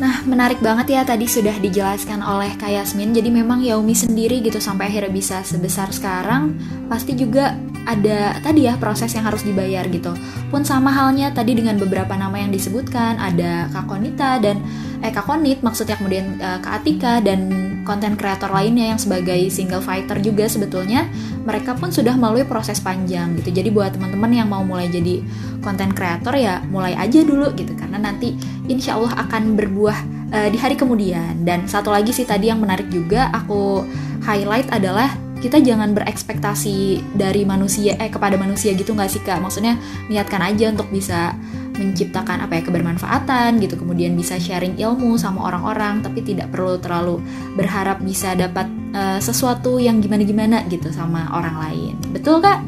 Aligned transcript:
Nah, 0.00 0.24
menarik 0.24 0.64
banget 0.64 0.96
ya 0.96 1.04
tadi 1.04 1.28
sudah 1.28 1.52
dijelaskan 1.60 2.24
oleh 2.24 2.56
Kak 2.56 2.72
Yasmin. 2.72 3.12
Jadi 3.12 3.28
memang 3.28 3.60
Yaumi 3.60 3.92
sendiri 3.92 4.40
gitu 4.40 4.56
sampai 4.56 4.88
akhirnya 4.88 5.12
bisa 5.12 5.44
sebesar 5.44 5.92
sekarang, 5.92 6.56
pasti 6.88 7.12
juga 7.12 7.52
ada 7.84 8.32
tadi 8.40 8.64
ya 8.64 8.80
proses 8.80 9.12
yang 9.12 9.28
harus 9.28 9.44
dibayar 9.44 9.84
gitu. 9.92 10.16
Pun 10.48 10.64
sama 10.64 10.88
halnya 10.88 11.28
tadi 11.36 11.52
dengan 11.52 11.76
beberapa 11.76 12.16
nama 12.16 12.32
yang 12.40 12.48
disebutkan, 12.48 13.20
ada 13.20 13.68
Kak 13.68 13.92
Konita 13.92 14.40
dan 14.40 14.64
eh 15.04 15.12
Kak 15.12 15.28
Konit 15.28 15.60
maksudnya 15.60 16.00
kemudian 16.00 16.40
uh, 16.40 16.56
Kak 16.64 16.80
Atika 16.80 17.20
dan 17.20 17.59
konten 17.82 18.14
kreator 18.14 18.52
lainnya 18.52 18.94
yang 18.94 19.00
sebagai 19.00 19.48
single 19.48 19.82
fighter 19.82 20.20
juga 20.20 20.46
sebetulnya 20.46 21.08
mereka 21.44 21.72
pun 21.74 21.88
sudah 21.88 22.14
melalui 22.14 22.44
proses 22.44 22.78
panjang 22.78 23.36
gitu. 23.40 23.50
Jadi 23.50 23.68
buat 23.72 23.96
teman-teman 23.96 24.30
yang 24.30 24.48
mau 24.48 24.62
mulai 24.62 24.86
jadi 24.88 25.24
konten 25.64 25.92
kreator 25.92 26.36
ya 26.36 26.60
mulai 26.68 26.96
aja 26.96 27.20
dulu 27.24 27.52
gitu 27.56 27.72
karena 27.76 28.00
nanti 28.00 28.36
insya 28.68 28.96
Allah 28.96 29.16
akan 29.26 29.56
berbuah 29.56 29.98
uh, 30.32 30.48
di 30.48 30.58
hari 30.60 30.76
kemudian. 30.76 31.44
Dan 31.44 31.64
satu 31.66 31.90
lagi 31.92 32.12
sih 32.12 32.28
tadi 32.28 32.52
yang 32.52 32.60
menarik 32.60 32.88
juga 32.92 33.32
aku 33.32 33.84
highlight 34.24 34.68
adalah 34.70 35.08
kita 35.40 35.56
jangan 35.56 35.96
berekspektasi 35.96 37.00
dari 37.16 37.48
manusia 37.48 37.96
eh 37.96 38.12
kepada 38.12 38.36
manusia 38.36 38.76
gitu 38.76 38.92
nggak 38.92 39.08
sih 39.08 39.24
kak 39.24 39.40
maksudnya 39.40 39.80
niatkan 40.12 40.44
aja 40.44 40.68
untuk 40.68 40.92
bisa 40.92 41.32
menciptakan 41.76 42.44
apa 42.44 42.58
ya 42.58 42.62
kebermanfaatan 42.66 43.60
gitu. 43.62 43.78
Kemudian 43.80 44.16
bisa 44.16 44.36
sharing 44.36 44.76
ilmu 44.80 45.16
sama 45.20 45.46
orang-orang 45.50 46.02
tapi 46.04 46.24
tidak 46.24 46.50
perlu 46.50 46.80
terlalu 46.80 47.22
berharap 47.54 48.02
bisa 48.02 48.34
dapat 48.34 48.66
uh, 48.94 49.18
sesuatu 49.18 49.78
yang 49.78 49.98
gimana-gimana 50.02 50.66
gitu 50.68 50.90
sama 50.90 51.30
orang 51.34 51.56
lain. 51.58 51.94
Betul 52.10 52.42
kak? 52.42 52.60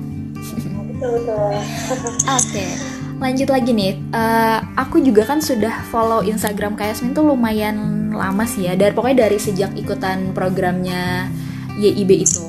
Betul 0.93 1.10
betul. 1.19 1.51
Oke 1.59 2.12
okay. 2.29 2.70
lanjut 3.19 3.48
lagi 3.51 3.70
nih. 3.74 3.93
Uh, 4.15 4.59
aku 4.79 5.02
juga 5.02 5.26
kan 5.26 5.43
sudah 5.43 5.82
follow 5.91 6.23
Instagram 6.23 6.79
Kak 6.79 6.95
Yasmin 6.95 7.15
tuh 7.15 7.26
lumayan 7.26 8.10
lama 8.15 8.46
sih 8.46 8.71
ya. 8.71 8.79
Dari 8.79 8.95
pokoknya 8.95 9.26
dari 9.26 9.38
sejak 9.38 9.74
ikutan 9.74 10.30
programnya 10.30 11.26
YIB 11.76 12.10
itu. 12.23 12.45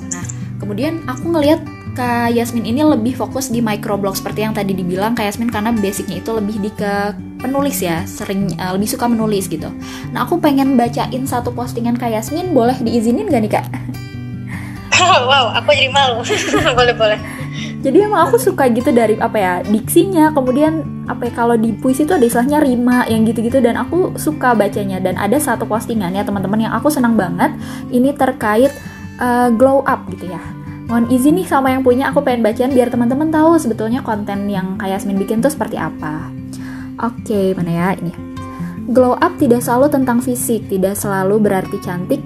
Kemudian 0.63 1.03
aku 1.09 1.27
ngelihat 1.27 1.59
Kak 1.93 2.33
Yasmin 2.33 2.65
ini 2.65 2.81
lebih 2.81 3.13
fokus 3.13 3.53
di 3.53 3.61
microblog 3.61 4.17
seperti 4.17 4.41
yang 4.41 4.57
tadi 4.57 4.73
dibilang 4.73 5.13
Kak 5.13 5.29
Yasmin 5.29 5.53
karena 5.53 5.69
basicnya 5.69 6.17
itu 6.17 6.33
lebih 6.33 6.57
di 6.57 6.73
ke 6.73 7.13
penulis 7.37 7.85
ya 7.85 8.01
sering 8.09 8.49
uh, 8.57 8.73
lebih 8.73 8.89
suka 8.89 9.05
menulis 9.05 9.45
gitu. 9.45 9.69
Nah 10.09 10.25
aku 10.25 10.41
pengen 10.41 10.73
bacain 10.73 11.21
satu 11.29 11.53
postingan 11.53 11.93
Kak 11.93 12.09
Yasmin 12.09 12.49
boleh 12.49 12.73
diizinin 12.81 13.29
gak 13.29 13.41
nih 13.45 13.51
Kak? 13.53 13.65
wow 15.29 15.53
aku 15.53 15.69
jadi 15.69 15.93
malu. 15.93 16.25
Boleh 16.77 16.97
boleh. 16.97 17.19
Jadi 17.85 17.97
emang 18.01 18.25
aku 18.31 18.41
suka 18.41 18.71
gitu 18.73 18.89
dari 18.89 19.19
apa 19.19 19.37
ya 19.37 19.53
diksinya 19.61 20.33
kemudian 20.33 21.05
apa 21.05 21.29
ya 21.29 21.31
kalau 21.35 21.59
di 21.59 21.75
puisi 21.77 22.07
itu 22.07 22.15
ada 22.15 22.23
istilahnya 22.25 22.63
rima 22.63 23.03
yang 23.11 23.27
gitu-gitu 23.27 23.61
dan 23.61 23.77
aku 23.77 24.17
suka 24.17 24.57
bacanya. 24.57 24.97
Dan 24.97 25.21
ada 25.21 25.37
satu 25.37 25.69
postingan 25.69 26.17
ya 26.17 26.25
teman-teman 26.25 26.65
yang 26.65 26.73
aku 26.73 26.89
senang 26.89 27.13
banget 27.13 27.53
ini 27.93 28.15
terkait 28.17 28.73
uh, 29.21 29.53
glow 29.53 29.85
up 29.85 30.09
gitu 30.09 30.31
ya 30.31 30.62
mohon 30.87 31.07
izin 31.09 31.39
nih 31.39 31.47
sama 31.47 31.71
yang 31.71 31.81
punya 31.81 32.11
aku 32.11 32.23
pengen 32.23 32.43
bacain 32.43 32.71
biar 32.71 32.91
teman-teman 32.91 33.31
tahu 33.31 33.55
sebetulnya 33.59 34.03
konten 34.03 34.47
yang 34.51 34.75
kayak 34.79 35.01
Yasmin 35.01 35.19
bikin 35.19 35.39
tuh 35.39 35.51
seperti 35.51 35.79
apa. 35.79 36.29
Oke, 37.01 37.57
mana 37.57 37.71
ya 37.71 37.89
ini. 37.97 38.13
Glow 38.91 39.15
up 39.15 39.39
tidak 39.39 39.63
selalu 39.63 39.87
tentang 39.89 40.19
fisik, 40.19 40.67
tidak 40.67 40.99
selalu 40.99 41.39
berarti 41.39 41.79
cantik 41.79 42.19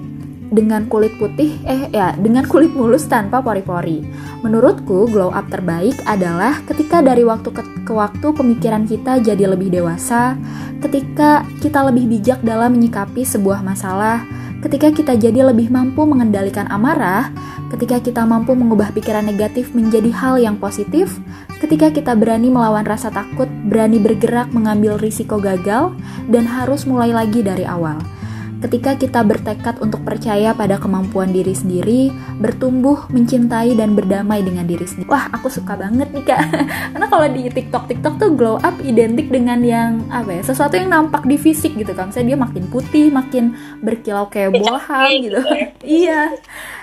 dengan 0.48 0.88
kulit 0.88 1.12
putih, 1.20 1.60
eh 1.68 1.92
ya, 1.92 2.16
dengan 2.16 2.44
kulit 2.48 2.72
mulus 2.72 3.04
tanpa 3.06 3.44
pori-pori. 3.44 4.00
Menurutku, 4.40 5.06
glow 5.08 5.28
up 5.28 5.46
terbaik 5.52 5.96
adalah 6.08 6.60
ketika 6.64 7.04
dari 7.04 7.22
waktu 7.22 7.52
ke, 7.52 7.62
ke 7.84 7.92
waktu 7.92 8.26
pemikiran 8.32 8.88
kita 8.88 9.20
jadi 9.20 9.44
lebih 9.44 9.68
dewasa, 9.70 10.34
ketika 10.80 11.44
kita 11.60 11.84
lebih 11.88 12.08
bijak 12.08 12.40
dalam 12.40 12.74
menyikapi 12.74 13.22
sebuah 13.22 13.60
masalah, 13.60 14.24
ketika 14.64 14.90
kita 14.90 15.12
jadi 15.14 15.52
lebih 15.52 15.68
mampu 15.68 16.02
mengendalikan 16.08 16.66
amarah, 16.72 17.30
ketika 17.72 18.00
kita 18.00 18.22
mampu 18.24 18.56
mengubah 18.56 18.92
pikiran 18.92 19.24
negatif 19.24 19.72
menjadi 19.76 20.08
hal 20.12 20.34
yang 20.40 20.56
positif, 20.56 21.20
ketika 21.60 21.92
kita 21.92 22.12
berani 22.16 22.48
melawan 22.48 22.84
rasa 22.84 23.12
takut, 23.12 23.48
berani 23.68 24.00
bergerak 24.00 24.48
mengambil 24.52 24.96
risiko 24.96 25.36
gagal, 25.40 25.92
dan 26.32 26.44
harus 26.48 26.88
mulai 26.88 27.12
lagi 27.12 27.44
dari 27.44 27.68
awal. 27.68 28.00
Ketika 28.58 28.98
kita 28.98 29.22
bertekad 29.22 29.78
untuk 29.78 30.02
percaya 30.02 30.50
pada 30.50 30.82
kemampuan 30.82 31.30
diri 31.30 31.54
sendiri, 31.54 32.10
bertumbuh, 32.42 33.06
mencintai, 33.06 33.78
dan 33.78 33.94
berdamai 33.94 34.42
dengan 34.42 34.66
diri 34.66 34.82
sendiri. 34.82 35.06
Wah, 35.06 35.30
aku 35.30 35.46
suka 35.46 35.78
banget 35.78 36.10
nih 36.10 36.26
kak. 36.26 36.42
Karena 36.92 37.06
kalau 37.06 37.26
di 37.30 37.46
TikTok, 37.46 37.86
TikTok 37.86 38.14
tuh 38.18 38.30
glow 38.34 38.58
up 38.58 38.74
identik 38.82 39.30
dengan 39.30 39.62
yang 39.62 40.02
apa 40.10 40.42
ya? 40.42 40.42
Sesuatu 40.42 40.74
yang 40.74 40.90
nampak 40.90 41.22
di 41.30 41.38
fisik 41.38 41.78
gitu 41.78 41.94
kan. 41.94 42.10
Misalnya 42.10 42.34
dia 42.34 42.38
makin 42.42 42.64
putih, 42.66 43.06
makin 43.14 43.54
berkilau 43.78 44.26
kayak 44.26 44.58
boham 44.58 45.10
gitu. 45.22 45.38
iya. 46.02 46.34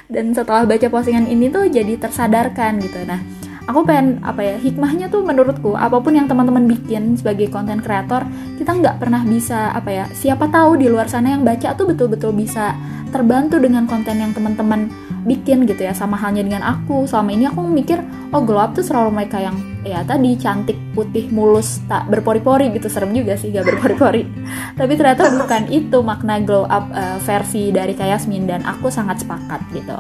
Dan 0.08 0.31
setelah 0.31 0.64
baca 0.64 0.88
postingan 0.88 1.28
ini 1.28 1.52
tuh 1.52 1.68
jadi 1.68 2.00
tersadarkan 2.00 2.80
gitu. 2.80 3.03
Nah, 3.03 3.19
aku 3.66 3.81
pengen 3.86 4.22
apa 4.22 4.42
ya 4.42 4.56
hikmahnya 4.62 5.09
tuh 5.09 5.26
menurutku 5.26 5.74
apa 5.74 5.98
pun 5.98 6.14
yang 6.14 6.30
teman-teman 6.30 6.70
bikin 6.70 7.18
sebagai 7.18 7.50
konten 7.50 7.81
kreator 7.81 8.26
kita 8.62 8.72
nggak 8.78 9.02
pernah 9.02 9.26
bisa 9.26 9.74
apa 9.74 9.90
ya 9.90 10.06
siapa 10.14 10.50
tahu 10.50 10.78
di 10.78 10.88
luar 10.90 11.09
sana 11.09 11.34
yang 11.34 11.42
baca 11.42 11.74
tuh 11.74 11.90
betul-betul 11.90 12.34
bisa 12.34 12.78
terbantu 13.09 13.58
dengan 13.58 13.90
konten 13.90 14.22
yang 14.22 14.31
teman-teman 14.36 14.90
bikin 15.25 15.66
gitu 15.66 15.81
ya 15.84 15.91
sama 15.91 16.16
halnya 16.16 16.46
dengan 16.46 16.62
aku. 16.62 17.09
Selama 17.09 17.30
ini 17.34 17.50
aku 17.50 17.66
mikir 17.66 18.00
oh 18.31 18.46
glow 18.46 18.62
up 18.62 18.78
tuh 18.78 18.86
selalu 18.86 19.12
mereka 19.22 19.41
yang 19.41 19.58
ya 19.81 20.02
tadi 20.06 20.38
cantik 20.38 20.78
putih 20.94 21.28
mulus 21.34 21.81
tak 21.90 22.08
berpori-pori 22.08 22.72
gitu. 22.78 22.88
Serem 22.88 23.12
juga 23.12 23.35
sih 23.35 23.50
gak 23.52 23.66
berpori-pori. 23.66 24.24
Tapi 24.80 24.94
ternyata 24.96 25.34
bukan 25.34 25.64
itu 25.74 25.97
makna 26.06 26.40
glow 26.40 26.69
up 26.69 26.85
uh, 26.94 27.18
versi 27.25 27.74
dari 27.74 27.97
Kayasmin 27.97 28.46
dan 28.46 28.62
aku 28.64 28.88
sangat 28.94 29.25
sepakat 29.25 29.59
gitu. 29.74 29.97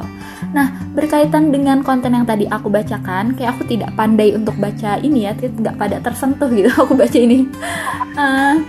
Nah 0.53 0.71
berkaitan 0.93 1.49
dengan 1.49 1.81
konten 1.81 2.13
yang 2.13 2.23
tadi 2.23 2.45
aku 2.47 2.69
bacakan 2.69 3.33
kayak 3.33 3.57
aku 3.57 3.65
tidak 3.67 3.91
pandai 3.97 4.31
untuk 4.37 4.55
baca 4.61 5.01
ini 5.01 5.27
ya 5.27 5.33
tidak 5.35 5.75
pada 5.75 5.97
tersentuh 5.99 6.47
gitu 6.53 6.69
aku 6.85 6.93
baca 6.93 7.17
ini. 7.17 7.49
Uh, 8.15 8.61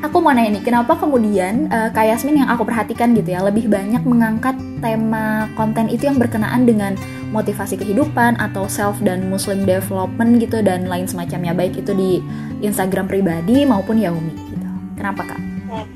aku 0.00 0.16
mau 0.20 0.32
nanya 0.32 0.58
nih, 0.58 0.64
kenapa 0.64 0.96
kemudian 0.96 1.68
uh, 1.68 1.88
Kak 1.92 2.24
yang 2.24 2.48
aku 2.48 2.64
perhatikan 2.64 3.12
gitu 3.12 3.36
ya, 3.36 3.44
lebih 3.44 3.68
banyak 3.68 4.00
mengangkat 4.04 4.56
tema 4.80 5.48
konten 5.54 5.86
itu 5.86 6.08
yang 6.08 6.18
berkenaan 6.18 6.64
dengan 6.64 6.96
motivasi 7.30 7.78
kehidupan 7.78 8.40
atau 8.42 8.66
self 8.66 8.98
dan 9.00 9.30
muslim 9.30 9.62
development 9.62 10.42
gitu 10.42 10.60
dan 10.60 10.90
lain 10.90 11.06
semacamnya, 11.06 11.54
baik 11.54 11.78
itu 11.78 11.92
di 11.94 12.18
Instagram 12.64 13.06
pribadi 13.06 13.62
maupun 13.62 14.00
Yaumi 14.00 14.34
gitu. 14.34 14.68
Kenapa 14.98 15.22
Kak? 15.24 15.40
Hmm. 15.70 15.86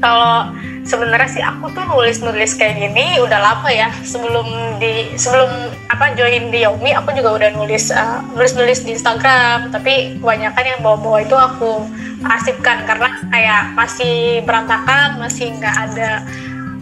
Kalau 0.00 0.54
sebenarnya 0.86 1.28
sih 1.28 1.42
aku 1.42 1.66
tuh 1.74 1.82
nulis-nulis 1.90 2.54
kayak 2.54 2.78
gini 2.78 3.18
udah 3.18 3.42
lama 3.42 3.66
ya 3.66 3.90
sebelum 4.06 4.46
di 4.78 5.10
sebelum 5.18 5.50
apa 5.90 6.14
join 6.14 6.54
di 6.54 6.62
Yaumi 6.62 6.94
aku 6.94 7.10
juga 7.18 7.34
udah 7.34 7.50
nulis 7.58 7.90
uh, 7.90 8.22
nulis-nulis 8.38 8.86
di 8.86 8.94
Instagram 8.94 9.74
tapi 9.74 10.22
kebanyakan 10.22 10.64
yang 10.64 10.80
bawa-bawa 10.86 11.26
itu 11.26 11.34
aku 11.34 11.90
arsipkan 12.22 12.86
karena 12.86 13.18
kayak 13.28 13.74
masih 13.74 14.40
berantakan 14.46 15.18
masih 15.18 15.50
nggak 15.58 15.76
ada 15.90 16.22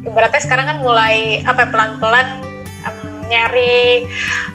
ibaratnya 0.04 0.42
sekarang 0.44 0.66
kan 0.68 0.78
mulai 0.84 1.40
apa 1.44 1.68
pelan-pelan 1.68 2.44
um, 2.84 3.24
nyari 3.28 4.04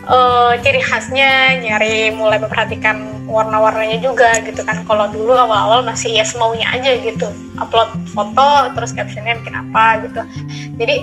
uh, 0.05 0.53
ciri 0.61 0.81
khasnya 0.81 1.57
nyari 1.57 2.13
mulai 2.13 2.37
memperhatikan 2.37 3.19
warna-warnanya 3.29 4.01
juga 4.01 4.41
gitu 4.41 4.61
kan. 4.65 4.81
Kalau 4.85 5.09
dulu 5.13 5.33
awal-awal 5.37 5.85
masih 5.85 6.17
ya 6.17 6.25
semaunya 6.25 6.65
aja 6.69 6.97
gitu. 6.97 7.29
Upload 7.61 7.93
foto 8.13 8.73
terus 8.73 8.93
captionnya 8.93 9.37
bikin 9.41 9.55
apa 9.57 9.85
gitu. 10.05 10.21
Jadi 10.81 10.95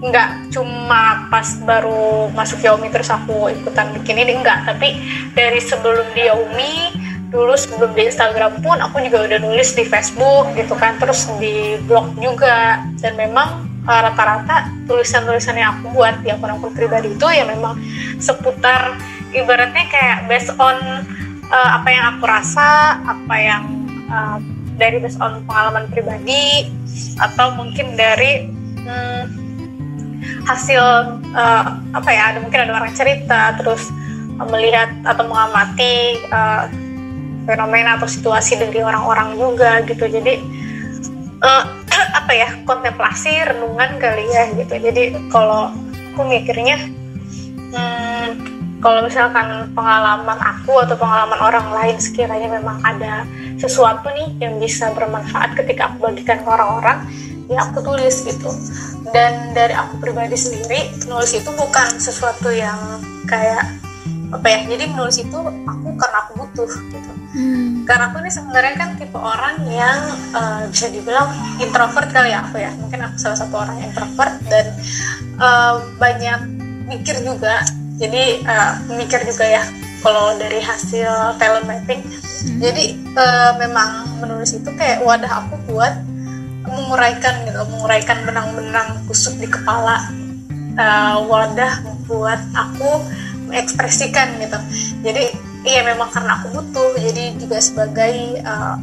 nggak 0.00 0.56
cuma 0.56 1.28
pas 1.28 1.44
baru 1.60 2.32
masuk 2.32 2.64
Yaumi 2.64 2.88
terus 2.88 3.12
aku 3.12 3.52
ikutan 3.52 3.92
bikin 4.00 4.16
ini 4.16 4.40
enggak 4.40 4.64
tapi 4.64 4.96
dari 5.36 5.60
sebelum 5.60 6.08
di 6.16 6.24
Yaumi 6.24 6.72
dulu 7.30 7.52
sebelum 7.52 7.92
di 7.92 8.08
Instagram 8.08 8.64
pun 8.64 8.80
aku 8.80 8.98
juga 9.06 9.28
udah 9.28 9.38
nulis 9.40 9.72
di 9.72 9.86
Facebook 9.86 10.50
gitu 10.58 10.74
kan. 10.76 10.98
Terus 11.00 11.30
di 11.38 11.78
blog 11.86 12.18
juga. 12.18 12.82
Dan 13.00 13.16
memang 13.16 13.69
rata-rata 13.88 14.68
tulisan-tulisan 14.84 15.56
yang 15.56 15.80
aku 15.80 15.96
buat 15.96 16.20
di 16.20 16.28
akun-akun 16.28 16.76
pribadi 16.76 17.16
itu 17.16 17.26
ya 17.32 17.48
memang 17.48 17.80
seputar 18.20 18.98
ibaratnya 19.32 19.88
kayak 19.88 20.28
based 20.28 20.52
on 20.60 21.06
uh, 21.48 21.70
apa 21.80 21.88
yang 21.88 22.04
aku 22.16 22.24
rasa 22.28 23.00
apa 23.04 23.34
yang 23.40 23.62
uh, 24.12 24.38
dari 24.76 25.00
based 25.00 25.20
on 25.20 25.44
pengalaman 25.48 25.88
pribadi 25.88 26.68
atau 27.20 27.56
mungkin 27.56 27.96
dari 27.96 28.48
hmm, 28.84 29.22
hasil 30.44 30.82
uh, 31.32 31.64
apa 31.96 32.10
ya 32.12 32.36
ada 32.36 32.38
mungkin 32.44 32.68
ada 32.68 32.72
orang 32.76 32.92
cerita 32.92 33.56
terus 33.60 33.88
melihat 34.48 34.88
atau 35.04 35.24
mengamati 35.28 36.16
uh, 36.32 36.64
fenomena 37.44 38.00
atau 38.00 38.08
situasi 38.08 38.56
dari 38.56 38.80
orang-orang 38.80 39.36
juga 39.36 39.84
gitu. 39.84 40.08
Jadi 40.08 40.59
uh, 41.44 41.64
apa 42.18 42.32
ya 42.32 42.48
kontemplasi 42.64 43.44
renungan 43.44 44.00
kali 44.00 44.24
ya 44.30 44.52
gitu. 44.54 44.74
Jadi 44.76 45.16
kalau 45.32 45.72
aku 46.14 46.22
mikirnya 46.26 46.76
hmm, 47.72 48.28
kalau 48.80 49.04
misalkan 49.04 49.72
pengalaman 49.76 50.40
aku 50.40 50.80
atau 50.80 50.96
pengalaman 50.96 51.40
orang 51.40 51.68
lain 51.72 51.96
sekiranya 52.00 52.48
memang 52.48 52.80
ada 52.80 53.28
sesuatu 53.60 54.08
nih 54.08 54.40
yang 54.40 54.56
bisa 54.56 54.88
bermanfaat 54.96 55.52
ketika 55.52 55.92
aku 55.92 56.08
bagikan 56.08 56.40
ke 56.40 56.48
orang-orang 56.48 56.98
ya 57.50 57.66
aku 57.68 57.84
tulis 57.84 58.24
gitu. 58.24 58.50
Dan 59.10 59.56
dari 59.56 59.74
aku 59.74 59.98
pribadi 59.98 60.36
sendiri 60.36 60.92
nulis 61.08 61.32
itu 61.34 61.50
bukan 61.56 61.98
sesuatu 61.98 62.52
yang 62.52 63.00
kayak 63.26 63.64
apa 64.30 64.46
ya? 64.46 64.58
Jadi 64.66 64.84
menulis 64.90 65.16
itu 65.18 65.38
aku 65.42 65.88
karena 65.98 66.18
aku 66.26 66.32
butuh 66.44 66.70
gitu. 66.90 67.12
Hmm. 67.30 67.86
karena 67.86 68.10
aku 68.10 68.26
ini 68.26 68.30
sebenarnya 68.34 68.74
kan 68.74 68.98
tipe 68.98 69.14
orang 69.14 69.62
yang 69.70 70.02
uh, 70.34 70.66
bisa 70.66 70.90
dibilang 70.90 71.30
introvert 71.62 72.10
kali 72.10 72.34
ya 72.34 72.42
aku 72.42 72.58
ya. 72.58 72.74
Mungkin 72.74 72.98
aku 73.06 73.16
salah 73.22 73.38
satu 73.38 73.54
orang 73.54 73.78
introvert 73.86 74.34
dan 74.50 74.66
uh, 75.38 75.78
banyak 76.02 76.40
mikir 76.90 77.22
juga. 77.22 77.62
Jadi 78.02 78.42
uh, 78.42 78.82
mikir 78.98 79.22
juga 79.30 79.46
ya 79.46 79.62
kalau 80.02 80.34
dari 80.40 80.58
hasil 80.58 81.36
talent 81.36 81.68
mapping 81.68 82.00
hmm. 82.00 82.56
jadi 82.56 82.84
uh, 83.20 83.52
memang 83.60 84.16
menulis 84.24 84.56
itu 84.56 84.72
kayak 84.72 85.04
wadah 85.04 85.44
aku 85.44 85.60
buat 85.70 85.94
menguraikan 86.66 87.46
gitu. 87.46 87.62
Menguraikan 87.68 88.26
benang-benang 88.26 89.04
kusut 89.08 89.36
di 89.38 89.48
kepala. 89.48 90.02
Uh, 90.74 91.26
wadah 91.26 91.82
buat 92.06 92.40
aku 92.54 93.04
mengekspresikan 93.50 94.38
gitu. 94.38 94.58
Jadi 95.02 95.34
iya 95.66 95.82
memang 95.82 96.08
karena 96.14 96.38
aku 96.40 96.54
butuh 96.54 96.96
jadi 96.96 97.34
juga 97.36 97.58
sebagai 97.58 98.40
uh, 98.46 98.78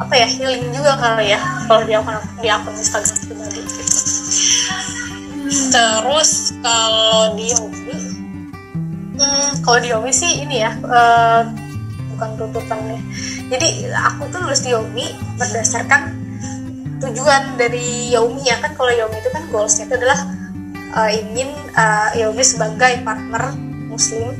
apa 0.00 0.14
ya 0.16 0.24
healing 0.24 0.72
juga 0.72 0.96
kali 0.96 1.36
ya 1.36 1.40
kalau 1.68 1.84
di 1.84 1.92
akun 1.92 2.16
di 2.40 2.48
akun 2.48 2.72
Instagram 2.72 3.18
pribadi 3.26 3.60
gitu. 3.60 3.82
Terus 5.70 6.30
kalau 6.64 7.34
di 7.36 7.52
hobi 7.52 7.96
hmm, 9.20 9.50
kalau 9.60 9.78
di 9.82 9.90
hobi 9.92 10.12
sih 10.14 10.46
ini 10.46 10.64
ya 10.64 10.72
uh, 10.88 11.44
bukan 12.16 12.30
tuntutannya 12.40 13.00
jadi 13.52 13.92
aku 13.92 14.30
tuh 14.32 14.40
nulis 14.40 14.62
di 14.64 14.72
hobi 14.72 15.04
berdasarkan 15.36 16.16
tujuan 17.00 17.56
dari 17.56 18.12
Yaumi 18.12 18.44
ya 18.44 18.60
kan 18.60 18.76
kalau 18.76 18.92
Yaumi 18.92 19.20
itu 19.20 19.30
kan 19.32 19.44
goalsnya 19.48 19.88
itu 19.88 19.94
adalah 20.00 20.20
uh, 20.96 21.10
ingin 21.10 21.48
uh, 21.76 22.12
Yaumi 22.16 22.44
sebagai 22.44 23.00
partner 23.04 23.69
muslim 24.00 24.32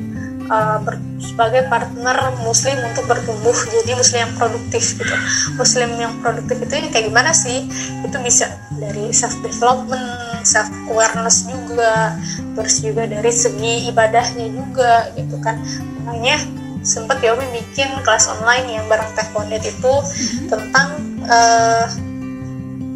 uh, 0.48 0.80
ber, 0.80 0.96
sebagai 1.20 1.68
partner 1.68 2.32
muslim 2.42 2.80
untuk 2.80 3.04
bertumbuh 3.06 3.54
jadi 3.54 3.92
muslim 3.94 4.18
yang 4.24 4.34
produktif 4.40 4.96
gitu. 4.96 5.14
Muslim 5.60 5.90
yang 6.00 6.12
produktif 6.24 6.56
itu 6.64 6.72
ya 6.80 6.88
kayak 6.88 7.06
gimana 7.12 7.30
sih? 7.36 7.68
Itu 8.02 8.16
bisa 8.24 8.48
dari 8.80 9.12
self 9.12 9.36
development 9.44 10.42
self 10.42 10.72
awareness 10.88 11.44
juga 11.44 12.16
terus 12.56 12.80
juga 12.80 13.04
dari 13.04 13.30
segi 13.30 13.92
ibadahnya 13.92 14.46
juga 14.50 15.12
gitu 15.14 15.36
kan. 15.44 15.60
Makanya 16.04 16.40
sempat 16.80 17.20
ya 17.20 17.36
bikin 17.36 17.92
kelas 18.00 18.32
online 18.40 18.80
yang 18.80 18.84
bareng 18.88 19.12
Teh 19.12 19.28
itu 19.60 19.94
mm-hmm. 20.00 20.48
tentang 20.48 20.88
uh, 21.28 21.84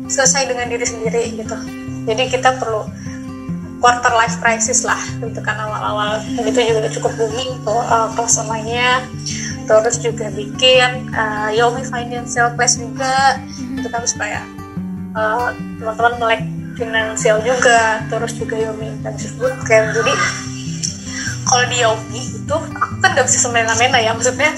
selesai 0.08 0.48
dengan 0.48 0.72
diri 0.72 0.86
sendiri 0.88 1.22
gitu. 1.36 1.56
Jadi 2.04 2.22
kita 2.32 2.56
perlu 2.60 2.84
quarter 3.84 4.16
life 4.16 4.40
crisis 4.40 4.88
lah. 4.88 4.96
Gitu 5.20 5.44
kan 5.44 5.60
awal-awal. 5.60 6.24
Itu 6.40 6.56
juga 6.56 6.88
cukup 6.88 7.12
booming 7.20 7.60
tuh 7.60 7.84
uh, 7.84 8.08
kelas 8.16 8.40
online-nya. 8.40 9.04
Terus 9.68 10.00
juga 10.00 10.32
bikin 10.32 11.12
uh, 11.12 11.52
Yomi 11.52 11.84
Financial 11.84 12.48
Class 12.56 12.80
juga. 12.80 13.36
Itu 13.76 13.92
kan 13.92 14.08
supaya 14.08 14.40
uh, 15.12 15.52
teman-teman 15.76 16.16
melek 16.16 16.42
finansial 16.80 17.44
juga. 17.44 18.00
Terus 18.08 18.32
juga 18.40 18.56
Yomi 18.56 18.96
Intensive 18.96 19.36
Bootcamp 19.36 19.92
jadi 19.92 20.12
kalau 21.44 21.64
di 21.68 21.76
Yomi 21.84 22.22
itu 22.40 22.56
aku 22.56 23.04
kan 23.04 23.12
gak 23.12 23.28
bisa 23.28 23.36
semena-mena 23.44 24.00
ya. 24.00 24.16
Maksudnya 24.16 24.48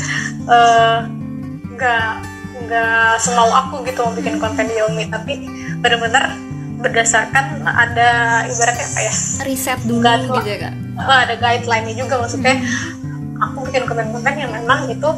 nggak 1.74 2.06
uh, 2.14 2.34
nggak 2.66 3.22
semau 3.22 3.46
aku 3.50 3.82
gitu 3.86 4.02
mau 4.02 4.14
bikin 4.14 4.42
konten 4.42 4.66
di 4.66 4.74
Yomi 4.78 5.06
tapi 5.06 5.46
benar-benar 5.78 6.34
berdasarkan 6.80 7.64
ada 7.64 8.44
ibaratnya 8.48 8.86
apa 8.86 9.00
ya? 9.00 9.14
Riset 9.48 9.80
dulu 9.88 10.04
Gak, 10.04 10.28
gitu 10.28 10.48
ya 10.48 10.58
kak? 10.68 10.74
Oh, 10.96 11.16
ada 11.16 11.34
guideline-nya 11.36 11.94
juga 11.96 12.14
maksudnya. 12.20 12.56
Hmm. 12.56 13.04
aku 13.36 13.68
bikin 13.68 13.84
konten-konten 13.84 14.32
yang 14.40 14.48
memang 14.48 14.88
itu 14.88 15.08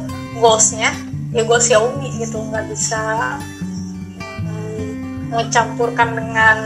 goalsnya 0.42 0.90
ya 1.30 1.42
goals 1.46 1.70
Xiaomi 1.70 2.18
gitu. 2.18 2.42
Nggak 2.50 2.66
bisa 2.66 3.02
hmm, 4.42 5.30
mencampurkan 5.30 6.18
dengan 6.18 6.56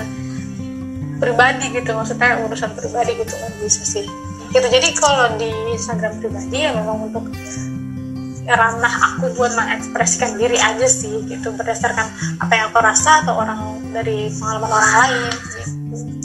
pribadi 1.21 1.69
gitu. 1.77 1.93
Maksudnya 1.93 2.41
urusan 2.41 2.73
pribadi 2.73 3.21
gitu. 3.21 3.37
Nggak 3.37 3.53
bisa 3.61 3.83
sih. 3.85 4.09
Gitu. 4.53 4.67
Jadi 4.69 4.89
kalau 4.97 5.37
di 5.37 5.49
Instagram 5.77 6.21
pribadi 6.21 6.57
ya 6.65 6.73
memang 6.73 7.13
untuk 7.13 7.29
ranah 8.47 8.95
aku 9.15 9.35
buat 9.39 9.55
mengekspresikan 9.55 10.35
diri 10.35 10.59
aja 10.59 10.87
sih 10.89 11.23
gitu 11.31 11.55
berdasarkan 11.55 12.07
apa 12.43 12.53
yang 12.53 12.67
aku 12.75 12.83
rasa 12.83 13.23
atau 13.23 13.39
orang 13.39 13.79
dari 13.95 14.31
pengalaman 14.35 14.71
orang 14.71 14.93
lain 14.99 15.31
gitu 15.31 16.22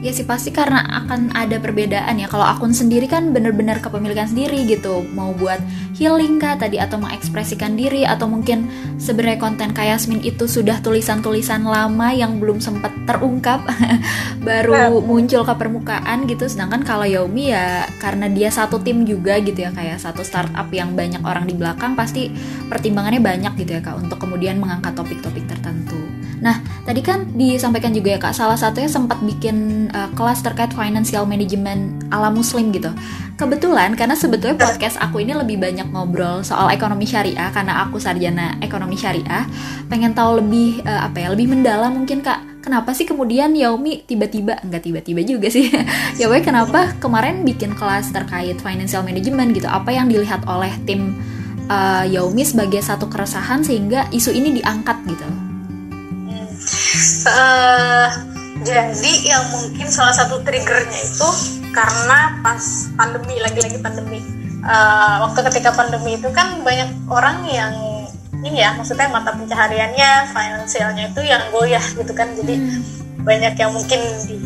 ya 0.00 0.12
sih 0.16 0.24
pasti 0.24 0.48
karena 0.50 0.80
akan 1.04 1.36
ada 1.36 1.60
perbedaan 1.60 2.16
ya. 2.16 2.26
Kalau 2.26 2.44
akun 2.44 2.72
sendiri 2.72 3.04
kan 3.06 3.32
bener-bener 3.36 3.78
kepemilikan 3.78 4.28
sendiri 4.28 4.64
gitu. 4.64 5.04
Mau 5.12 5.36
buat 5.36 5.60
healing 5.96 6.40
kah 6.40 6.56
tadi 6.56 6.80
atau 6.80 6.96
mengekspresikan 6.96 7.76
diri 7.76 8.08
atau 8.08 8.24
mungkin 8.24 8.68
sebenarnya 8.96 9.38
konten 9.40 9.76
kayak 9.76 10.00
Yasmin 10.00 10.22
itu 10.22 10.46
sudah 10.46 10.78
tulisan-tulisan 10.80 11.66
lama 11.66 12.14
yang 12.14 12.38
belum 12.38 12.62
sempat 12.62 12.94
terungkap 13.04 13.66
baru 14.48 14.72
yeah. 14.72 15.02
muncul 15.04 15.44
ke 15.44 15.54
permukaan 15.54 16.24
gitu. 16.24 16.48
Sedangkan 16.48 16.80
kalau 16.82 17.04
Yaumi 17.04 17.52
ya 17.52 17.84
karena 18.00 18.30
dia 18.32 18.48
satu 18.48 18.80
tim 18.80 19.04
juga 19.04 19.36
gitu 19.42 19.66
ya 19.66 19.70
kayak 19.74 20.00
satu 20.00 20.24
startup 20.24 20.70
yang 20.72 20.96
banyak 20.96 21.20
orang 21.26 21.44
di 21.44 21.52
belakang 21.52 21.92
pasti 21.98 22.32
pertimbangannya 22.70 23.20
banyak 23.20 23.52
gitu 23.60 23.76
ya 23.76 23.82
kak 23.84 23.98
untuk 23.98 24.16
kemudian 24.22 24.56
mengangkat 24.56 24.96
topik-topik 24.96 25.44
tertentu 25.50 25.98
Nah, 26.40 26.56
tadi 26.88 27.04
kan 27.04 27.28
disampaikan 27.36 27.92
juga 27.92 28.16
ya 28.16 28.18
Kak, 28.18 28.32
salah 28.32 28.56
satunya 28.56 28.88
sempat 28.88 29.20
bikin 29.20 29.88
uh, 29.92 30.08
kelas 30.16 30.40
terkait 30.40 30.72
financial 30.72 31.28
management 31.28 32.08
ala 32.08 32.32
muslim 32.32 32.72
gitu. 32.72 32.88
Kebetulan 33.36 33.92
karena 33.92 34.16
sebetulnya 34.16 34.56
podcast 34.56 34.96
aku 35.00 35.20
ini 35.20 35.36
lebih 35.36 35.60
banyak 35.60 35.92
ngobrol 35.92 36.40
soal 36.40 36.72
ekonomi 36.72 37.04
syariah 37.04 37.52
karena 37.52 37.84
aku 37.84 38.00
sarjana 38.00 38.56
ekonomi 38.64 38.96
syariah, 38.96 39.44
pengen 39.92 40.16
tahu 40.16 40.40
lebih 40.40 40.80
uh, 40.88 41.08
apa 41.08 41.24
ya, 41.24 41.28
lebih 41.32 41.52
mendalam 41.52 41.92
mungkin 41.92 42.24
Kak. 42.24 42.48
Kenapa 42.60 42.92
sih 42.92 43.08
kemudian 43.08 43.56
Yaomi 43.56 44.04
tiba-tiba 44.04 44.60
enggak 44.60 44.84
tiba-tiba 44.84 45.20
juga 45.24 45.48
sih. 45.48 45.68
ya 46.20 46.28
weh 46.28 46.44
kenapa 46.44 46.92
kemarin 47.00 47.44
bikin 47.44 47.76
kelas 47.76 48.12
terkait 48.12 48.56
financial 48.60 49.04
management 49.04 49.56
gitu? 49.56 49.68
Apa 49.68 49.92
yang 49.92 50.08
dilihat 50.08 50.44
oleh 50.48 50.72
tim 50.88 51.20
uh, 51.68 52.04
Yaomi 52.04 52.44
sebagai 52.44 52.80
satu 52.80 53.08
keresahan 53.08 53.64
sehingga 53.64 54.08
isu 54.12 54.32
ini 54.32 54.60
diangkat 54.60 54.96
gitu? 55.08 55.49
Uh, 57.26 58.08
jadi 58.60 59.12
yang 59.24 59.44
mungkin 59.54 59.88
salah 59.88 60.12
satu 60.12 60.44
triggernya 60.44 61.00
itu 61.00 61.28
karena 61.72 62.42
pas 62.44 62.90
pandemi 62.98 63.40
lagi-lagi 63.40 63.78
pandemi. 63.80 64.20
Uh, 64.60 65.24
waktu 65.24 65.40
ketika 65.48 65.72
pandemi 65.72 66.20
itu 66.20 66.28
kan 66.36 66.60
banyak 66.60 66.92
orang 67.08 67.48
yang 67.48 67.72
ini 68.44 68.60
ya 68.60 68.76
maksudnya 68.76 69.08
mata 69.08 69.32
pencahariannya 69.32 70.28
finansialnya 70.32 71.04
itu 71.12 71.20
yang 71.24 71.42
goyah 71.54 71.82
gitu 71.82 72.12
kan. 72.12 72.28
Jadi 72.36 72.54
hmm. 72.60 73.24
banyak 73.24 73.54
yang 73.56 73.72
mungkin 73.72 74.00
di 74.28 74.36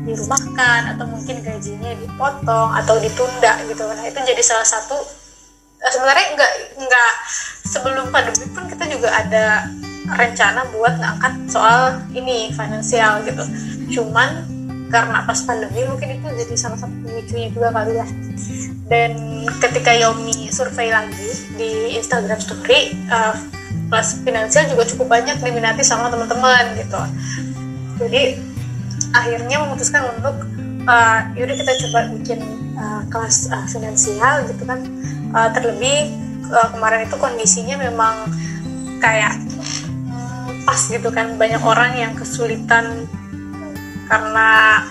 dirumahkan 0.00 0.96
atau 0.96 1.04
mungkin 1.04 1.44
gajinya 1.44 1.92
dipotong 2.00 2.70
atau 2.80 2.96
ditunda 2.96 3.52
gitu. 3.68 3.84
Nah 3.84 4.04
itu 4.08 4.18
jadi 4.24 4.40
salah 4.40 4.64
satu 4.64 4.96
eh, 5.84 5.90
sebenarnya 5.92 6.26
nggak 6.40 6.52
nggak 6.80 7.12
sebelum 7.68 8.08
pandemi 8.08 8.48
pun 8.56 8.64
kita 8.66 8.84
juga 8.88 9.12
ada 9.12 9.68
rencana 10.10 10.66
buat 10.74 10.98
ngangkat 10.98 11.34
soal 11.50 12.02
ini 12.14 12.50
finansial 12.54 13.22
gitu. 13.22 13.44
Cuman 13.98 14.46
karena 14.90 15.22
pas 15.22 15.38
pandemi 15.46 15.86
mungkin 15.86 16.18
itu 16.18 16.26
jadi 16.34 16.54
salah 16.58 16.78
satu 16.82 16.94
pemicunya 17.06 17.48
juga 17.54 17.70
kali 17.70 17.94
ya. 17.94 18.06
Dan 18.90 19.12
ketika 19.62 19.94
Yomi 19.94 20.50
survei 20.50 20.90
lagi 20.90 21.30
di 21.54 21.94
Instagram 21.94 22.42
Story 22.42 22.98
uh, 23.06 23.38
kelas 23.86 24.22
finansial 24.26 24.66
juga 24.66 24.82
cukup 24.90 25.06
banyak 25.14 25.38
diminati 25.38 25.86
sama 25.86 26.10
teman-teman 26.10 26.74
gitu. 26.74 27.00
Jadi 28.02 28.22
akhirnya 29.14 29.56
memutuskan 29.62 30.10
untuk 30.18 30.42
uh, 30.90 31.20
yaudah 31.38 31.54
kita 31.54 31.72
coba 31.86 32.10
bikin 32.18 32.40
uh, 32.74 33.02
kelas 33.10 33.46
uh, 33.54 33.66
finansial 33.70 34.42
gitu 34.50 34.62
kan. 34.66 34.82
Uh, 35.30 35.46
terlebih 35.54 36.10
uh, 36.50 36.68
kemarin 36.74 37.06
itu 37.06 37.14
kondisinya 37.14 37.78
memang 37.78 38.26
kayak 38.98 39.38
pas 40.66 40.80
gitu 40.80 41.08
kan. 41.12 41.36
Banyak 41.36 41.62
orang 41.62 41.96
yang 41.96 42.12
kesulitan 42.16 43.06
karena 44.10 44.82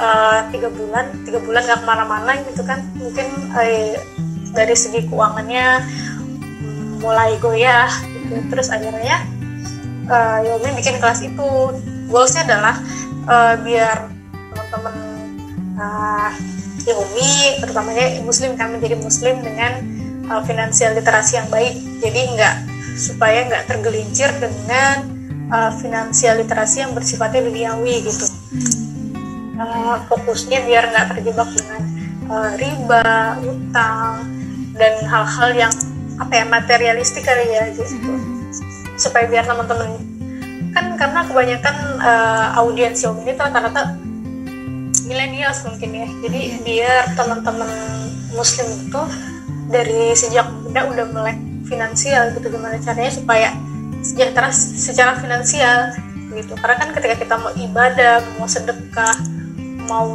uh, 0.00 0.48
tiga 0.48 0.72
bulan 0.72 1.12
tiga 1.28 1.38
bulan 1.42 1.62
nggak 1.68 1.80
ke 1.82 1.86
mana-mana 1.86 2.32
gitu 2.48 2.62
kan. 2.64 2.80
Mungkin 2.96 3.26
uh, 3.54 3.98
dari 4.54 4.76
segi 4.78 5.06
keuangannya 5.10 5.84
mulai 7.02 7.36
goyah 7.42 7.90
gitu. 8.14 8.40
Terus 8.48 8.72
akhirnya 8.72 9.22
uh, 10.08 10.38
Yomi 10.42 10.76
bikin 10.78 10.98
kelas 10.98 11.20
itu. 11.24 11.48
Goalsnya 12.04 12.44
adalah 12.46 12.76
uh, 13.26 13.54
biar 13.64 14.12
teman-teman 14.52 14.96
uh, 15.80 16.30
Umi 16.84 17.56
terutamanya 17.64 18.20
muslim 18.20 18.60
kan 18.60 18.68
menjadi 18.68 19.00
muslim 19.00 19.40
dengan 19.40 19.80
uh, 20.28 20.44
finansial 20.44 20.92
literasi 20.92 21.40
yang 21.40 21.48
baik. 21.48 21.72
Jadi 22.04 22.20
nggak 22.36 22.54
supaya 22.94 23.46
nggak 23.50 23.66
tergelincir 23.66 24.30
dengan 24.38 25.10
uh, 25.50 25.72
finansial 25.78 26.38
literasi 26.40 26.86
yang 26.86 26.92
bersifatnya 26.94 27.42
duniawi 27.42 28.06
gitu. 28.06 28.26
Uh, 29.54 29.98
fokusnya 30.10 30.66
biar 30.66 30.90
nggak 30.90 31.06
terjebak 31.14 31.48
dengan 31.54 31.82
uh, 32.30 32.50
riba 32.58 33.38
utang 33.42 34.14
dan 34.74 34.94
hal-hal 35.06 35.50
yang 35.54 35.74
apa 36.18 36.32
ya 36.42 36.44
materialistik 36.46 37.26
kali 37.26 37.50
ya 37.50 37.70
gitu. 37.74 37.94
Supaya 38.98 39.26
biar 39.26 39.44
teman-teman 39.46 39.98
kan 40.74 40.98
karena 40.98 41.20
kebanyakan 41.26 41.76
uh, 42.02 42.58
audiens 42.58 42.98
yang 43.02 43.14
ini 43.22 43.34
rata-rata 43.34 43.94
milenials 45.06 45.62
mungkin 45.66 45.90
ya. 45.94 46.08
Jadi 46.26 46.40
biar 46.66 47.14
teman-teman 47.14 47.70
muslim 48.34 48.66
itu 48.66 49.02
dari 49.70 50.14
sejak 50.18 50.50
muda 50.50 50.90
udah 50.90 51.06
melek 51.14 51.38
finansial 51.74 52.30
gitu 52.38 52.46
gimana 52.54 52.78
caranya 52.78 53.12
supaya 53.12 53.48
sejahtera 54.04 54.48
secara 54.54 55.12
finansial 55.18 55.90
gitu 56.34 56.54
karena 56.58 56.76
kan 56.78 56.88
ketika 56.94 57.14
kita 57.18 57.34
mau 57.38 57.52
ibadah 57.54 58.22
mau 58.38 58.46
sedekah 58.46 59.16
mau 59.90 60.10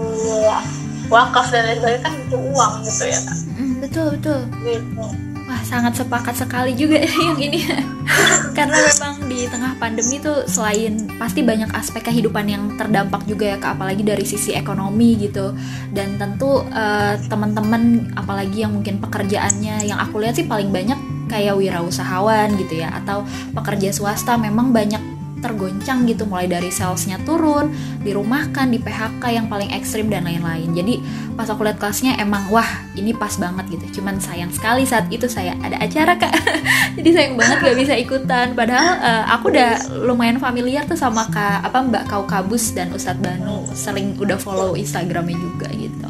wakaf 1.10 1.50
dan 1.50 1.68
lain 1.68 1.78
sebagainya 1.82 2.02
kan 2.06 2.14
butuh 2.28 2.42
uang 2.54 2.74
gitu 2.86 3.04
ya 3.10 3.20
kan 3.24 3.38
betul 3.82 4.06
betul 4.16 4.40
gitu 4.64 5.06
Wah, 5.50 5.66
sangat 5.66 5.98
sepakat 5.98 6.38
sekali 6.38 6.78
juga 6.78 7.02
yang 7.26 7.42
ini. 7.42 7.66
Karena 8.58 8.86
memang 8.86 9.26
di 9.26 9.50
tengah 9.50 9.74
pandemi 9.82 10.22
itu 10.22 10.30
selain 10.46 11.10
pasti 11.18 11.42
banyak 11.42 11.74
aspek 11.74 12.06
kehidupan 12.06 12.46
yang 12.46 12.64
terdampak 12.78 13.26
juga 13.26 13.50
ya, 13.50 13.58
Kak, 13.58 13.82
apalagi 13.82 14.06
dari 14.06 14.22
sisi 14.30 14.54
ekonomi 14.54 15.18
gitu. 15.18 15.58
Dan 15.90 16.22
tentu 16.22 16.62
uh, 16.70 17.18
teman-teman 17.34 18.14
apalagi 18.14 18.62
yang 18.62 18.78
mungkin 18.78 19.02
pekerjaannya 19.02 19.90
yang 19.90 19.98
aku 19.98 20.22
lihat 20.22 20.38
sih 20.38 20.46
paling 20.46 20.70
banyak 20.70 21.02
kayak 21.30 21.56
wirausahawan 21.56 22.58
gitu 22.58 22.82
ya 22.82 22.90
atau 22.98 23.24
pekerja 23.54 23.94
swasta 23.94 24.36
memang 24.36 24.74
banyak 24.74 25.20
tergoncang 25.40 26.04
gitu 26.06 26.28
mulai 26.28 26.46
dari 26.52 26.70
salesnya 26.70 27.18
turun, 27.24 27.72
dirumahkan, 28.04 28.70
di 28.70 28.80
PHK 28.80 29.24
yang 29.32 29.48
paling 29.48 29.72
ekstrim 29.72 30.12
dan 30.12 30.28
lain-lain. 30.28 30.76
Jadi 30.76 31.00
pas 31.40 31.48
aku 31.48 31.64
lihat 31.64 31.80
kelasnya 31.80 32.20
emang 32.20 32.52
wah 32.52 32.68
ini 33.00 33.16
pas 33.16 33.32
banget 33.40 33.80
gitu. 33.80 34.00
Cuman 34.00 34.20
sayang 34.20 34.52
sekali 34.52 34.84
saat 34.84 35.08
itu 35.10 35.26
saya 35.32 35.56
ada 35.64 35.80
acara 35.80 36.20
kak, 36.20 36.36
jadi 37.00 37.10
sayang 37.16 37.36
banget 37.40 37.58
gak 37.64 37.78
bisa 37.80 37.94
ikutan. 37.96 38.52
Padahal 38.54 39.00
uh, 39.00 39.24
aku 39.40 39.56
udah 39.56 40.04
lumayan 40.04 40.38
familiar 40.38 40.84
tuh 40.86 41.00
sama 41.00 41.26
kak 41.32 41.64
apa 41.64 41.80
Mbak 41.80 42.04
Kau 42.12 42.24
Kabus 42.28 42.76
dan 42.76 42.92
Ustadz 42.92 43.24
Banu, 43.24 43.66
sering 43.74 44.20
udah 44.20 44.38
follow 44.38 44.76
Instagramnya 44.76 45.40
juga 45.40 45.72
gitu. 45.72 46.09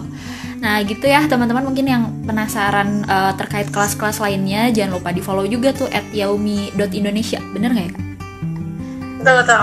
Nah 0.59 0.83
gitu 0.83 1.07
ya 1.07 1.23
teman-teman 1.25 1.63
mungkin 1.63 1.87
yang 1.87 2.03
penasaran 2.27 3.07
uh, 3.07 3.31
terkait 3.39 3.71
kelas-kelas 3.71 4.19
lainnya 4.19 4.67
jangan 4.75 4.99
lupa 4.99 5.15
di 5.15 5.23
follow 5.23 5.47
juga 5.47 5.71
tuh 5.71 5.87
at 5.87 6.03
yaumi.indonesia 6.11 7.39
bener 7.55 7.71
nggak 7.71 7.87
ya 7.87 7.91
kak? 7.95 8.05
betul 9.19 9.35
betul. 9.43 9.59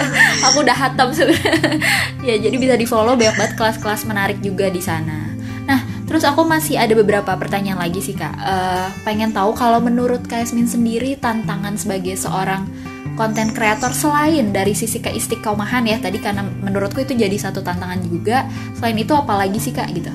Aku 0.52 0.56
udah 0.60 0.76
hatam 0.76 1.08
sebenarnya. 1.16 1.80
Ya 2.20 2.34
jadi 2.36 2.56
bisa 2.60 2.76
di 2.76 2.84
follow 2.84 3.16
banyak 3.16 3.36
banget 3.40 3.52
kelas-kelas 3.56 4.04
menarik 4.04 4.40
juga 4.44 4.68
di 4.68 4.84
sana. 4.84 5.32
Nah 5.64 5.80
terus 6.04 6.24
aku 6.24 6.44
masih 6.44 6.80
ada 6.80 6.92
beberapa 6.96 7.36
pertanyaan 7.36 7.80
lagi 7.80 8.04
sih 8.04 8.16
kak. 8.16 8.32
Uh, 8.36 8.88
pengen 9.04 9.32
tahu 9.32 9.56
kalau 9.56 9.80
menurut 9.80 10.24
kak 10.28 10.44
Yasmin 10.44 10.68
sendiri 10.68 11.16
tantangan 11.16 11.76
sebagai 11.80 12.16
seorang 12.20 12.68
konten 13.16 13.50
kreator 13.50 13.90
selain 13.96 14.52
dari 14.54 14.76
sisi 14.76 15.00
keistiqomahan 15.00 15.88
ya 15.88 15.98
tadi 15.98 16.22
karena 16.22 16.44
menurutku 16.44 17.02
itu 17.02 17.18
jadi 17.18 17.34
satu 17.34 17.64
tantangan 17.64 18.04
juga 18.06 18.46
selain 18.78 18.94
itu 19.00 19.10
apalagi 19.16 19.58
sih 19.58 19.74
kak 19.74 19.90
gitu 19.90 20.12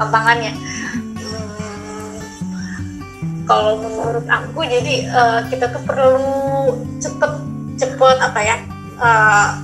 tantangannya 0.00 0.56
kalau 3.44 3.82
menurut 3.82 4.26
aku 4.30 4.62
jadi 4.62 5.10
uh, 5.10 5.40
kita 5.50 5.68
tuh 5.74 5.82
perlu 5.82 6.70
cepet 7.02 7.32
cepet 7.76 8.16
apa 8.22 8.40
ya 8.40 8.56
uh, 9.02 9.58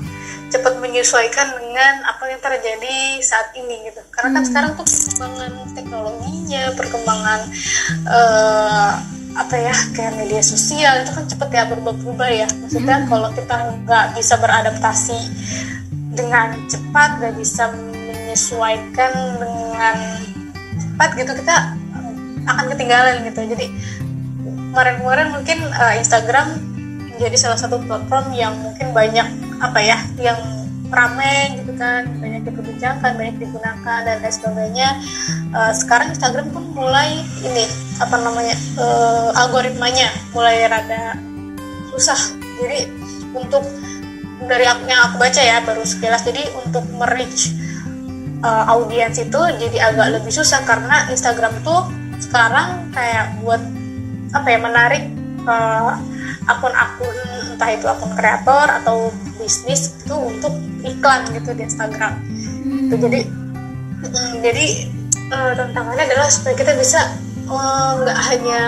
cepet 0.50 0.75
menyesuaikan 0.83 1.55
dengan 1.59 1.95
apa 2.07 2.26
yang 2.31 2.40
terjadi 2.43 3.23
saat 3.23 3.55
ini 3.55 3.87
gitu 3.87 4.02
karena 4.11 4.38
kan 4.38 4.43
hmm. 4.43 4.49
sekarang 4.50 4.71
tuh 4.75 4.87
perkembangan 4.87 5.52
teknologinya 5.75 6.62
perkembangan 6.75 7.40
uh, 8.11 8.93
apa 9.37 9.55
ya 9.55 9.75
kayak 9.93 10.16
media 10.16 10.40
sosial 10.40 11.05
itu 11.05 11.12
kan 11.12 11.25
cepet 11.28 11.49
ya 11.52 11.64
berubah-ubah 11.69 12.31
ya 12.31 12.49
maksudnya 12.62 12.97
hmm. 13.05 13.09
kalau 13.11 13.28
kita 13.37 13.57
nggak 13.85 14.07
bisa 14.16 14.35
beradaptasi 14.40 15.21
dengan 16.16 16.57
cepat 16.66 17.21
nggak 17.21 17.35
bisa 17.37 17.69
menyesuaikan 18.37 19.40
dengan 19.40 19.97
cepat 20.76 21.11
gitu 21.16 21.33
kita 21.40 21.73
akan 22.45 22.64
ketinggalan 22.69 23.25
gitu. 23.25 23.40
Jadi 23.49 23.66
kemarin-kemarin 24.76 25.33
mungkin 25.33 25.59
uh, 25.73 25.97
Instagram 25.97 26.61
menjadi 27.16 27.37
salah 27.40 27.57
satu 27.57 27.81
platform 27.81 28.37
yang 28.37 28.52
mungkin 28.61 28.93
banyak 28.93 29.25
apa 29.64 29.81
ya 29.81 29.97
yang 30.21 30.37
ramai 30.93 31.57
gitu 31.64 31.73
kan 31.81 32.05
banyak 32.21 32.45
diperbincangkan 32.45 33.16
banyak 33.16 33.40
digunakan 33.40 34.05
dan 34.05 34.21
lain 34.21 34.28
sebagainya. 34.28 34.88
Uh, 35.57 35.73
sekarang 35.73 36.12
Instagram 36.12 36.52
pun 36.52 36.76
mulai 36.76 37.25
ini 37.40 37.64
apa 37.97 38.21
namanya 38.21 38.52
uh, 38.76 39.33
algoritmanya 39.33 40.12
mulai 40.37 40.69
rada 40.69 41.16
susah. 41.97 42.21
Jadi 42.61 42.85
untuk 43.33 43.64
dari 44.45 44.69
yang 44.69 45.09
aku 45.09 45.16
baca 45.25 45.40
ya 45.40 45.64
baru 45.64 45.88
sekilas. 45.88 46.21
Jadi 46.28 46.45
untuk 46.69 46.85
merich 47.00 47.65
uh, 48.47 48.65
audiens 48.71 49.19
itu 49.19 49.41
jadi 49.59 49.91
agak 49.91 50.23
lebih 50.23 50.31
susah 50.31 50.62
karena 50.62 51.11
Instagram 51.11 51.50
tuh 51.67 51.91
sekarang 52.23 52.95
kayak 52.95 53.35
buat 53.43 53.61
apa 54.33 54.49
ya 54.49 54.59
menarik 54.61 55.05
eh, 55.47 55.93
akun-akun 56.49 57.17
entah 57.55 57.71
itu 57.73 57.87
akun 57.88 58.12
kreator 58.17 58.67
atau 58.83 59.12
bisnis 59.41 59.97
itu 60.00 60.17
untuk 60.17 60.53
iklan 60.85 61.25
gitu 61.33 61.53
di 61.53 61.62
Instagram 61.65 62.21
hmm. 62.21 62.88
Gitu, 62.88 62.95
jadi 63.03 63.21
mm, 64.00 64.35
jadi 64.45 64.67
uh, 65.33 65.53
tantangannya 65.57 66.05
adalah 66.12 66.29
supaya 66.29 66.55
kita 66.55 66.73
bisa 66.76 67.00
nggak 68.00 68.19
uh, 68.19 68.26
hanya 68.35 68.61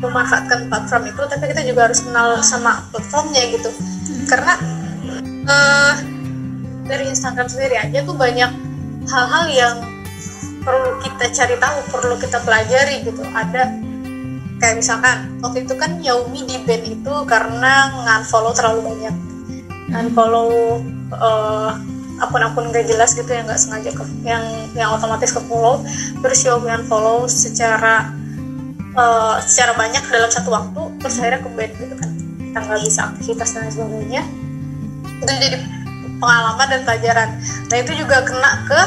memanfaatkan 0.00 0.68
platform 0.68 1.04
itu 1.08 1.22
tapi 1.28 1.44
kita 1.52 1.62
juga 1.64 1.90
harus 1.90 2.00
kenal 2.04 2.40
sama 2.40 2.84
platformnya 2.92 3.42
gitu 3.52 3.70
hmm. 3.72 4.26
karena 4.28 4.54
uh, 5.48 5.94
dari 6.88 7.04
Instagram 7.08 7.46
sendiri 7.46 7.76
aja 7.78 8.02
tuh 8.02 8.16
banyak 8.16 8.69
hal-hal 9.10 9.44
yang 9.50 9.76
perlu 10.62 11.00
kita 11.02 11.32
cari 11.34 11.56
tahu 11.58 11.76
perlu 11.90 12.14
kita 12.20 12.38
pelajari 12.46 13.02
gitu. 13.02 13.22
Ada 13.26 13.74
kayak 14.60 14.76
misalkan 14.78 15.40
waktu 15.40 15.66
itu 15.66 15.74
kan 15.74 15.98
Yaumi 16.04 16.44
di 16.46 16.60
band 16.62 16.84
itu 16.86 17.14
karena 17.26 17.90
ngan-follow 18.06 18.52
terlalu 18.54 18.80
banyak. 18.86 19.14
Ngan-follow 19.90 20.78
uh, 21.16 21.72
akun-akun 22.20 22.70
gak 22.70 22.84
jelas 22.84 23.16
gitu 23.16 23.32
yang 23.32 23.48
nggak 23.48 23.56
sengaja 23.56 23.90
ke, 23.96 24.04
yang 24.22 24.44
yang 24.76 24.92
otomatis 24.94 25.32
ke 25.34 25.40
follow. 25.48 25.82
Terus 26.22 26.46
Yaumi 26.46 26.70
follow 26.86 27.26
secara 27.26 28.12
uh, 28.94 29.40
secara 29.42 29.74
banyak 29.74 30.04
dalam 30.06 30.30
satu 30.30 30.52
waktu 30.52 30.80
terus 31.02 31.18
akhirnya 31.18 31.40
ke 31.42 31.50
band 31.50 31.72
gitu 31.80 31.94
kan. 31.96 32.10
Kita 32.50 32.58
nggak 32.62 32.80
bisa 32.84 33.00
aktivitas 33.10 33.48
dan 33.56 33.70
sebagainya. 33.72 34.22
Itu 35.20 35.32
jadi 35.32 35.79
pengalaman 36.20 36.68
dan 36.68 36.80
pelajaran. 36.84 37.28
Nah 37.72 37.76
itu 37.80 37.92
juga 37.96 38.22
kena 38.22 38.50
ke 38.68 38.80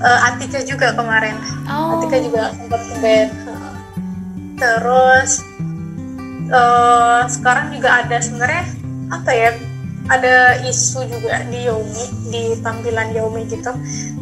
uh, 0.00 0.26
Atika 0.32 0.64
juga 0.64 0.96
kemarin. 0.96 1.36
Oh. 1.68 2.00
Atika 2.00 2.18
juga 2.18 2.42
sempat 2.56 2.82
band 2.98 3.30
terus 4.62 5.42
uh, 6.54 7.26
sekarang 7.26 7.74
juga 7.74 8.06
ada 8.06 8.16
sebenarnya 8.22 8.62
apa 9.10 9.30
ya 9.34 9.50
ada 10.06 10.58
isu 10.62 11.02
juga 11.06 11.42
di 11.50 11.66
Yomi 11.66 12.04
di 12.30 12.42
tampilan 12.62 13.14
Yomi 13.14 13.46
gitu. 13.50 13.70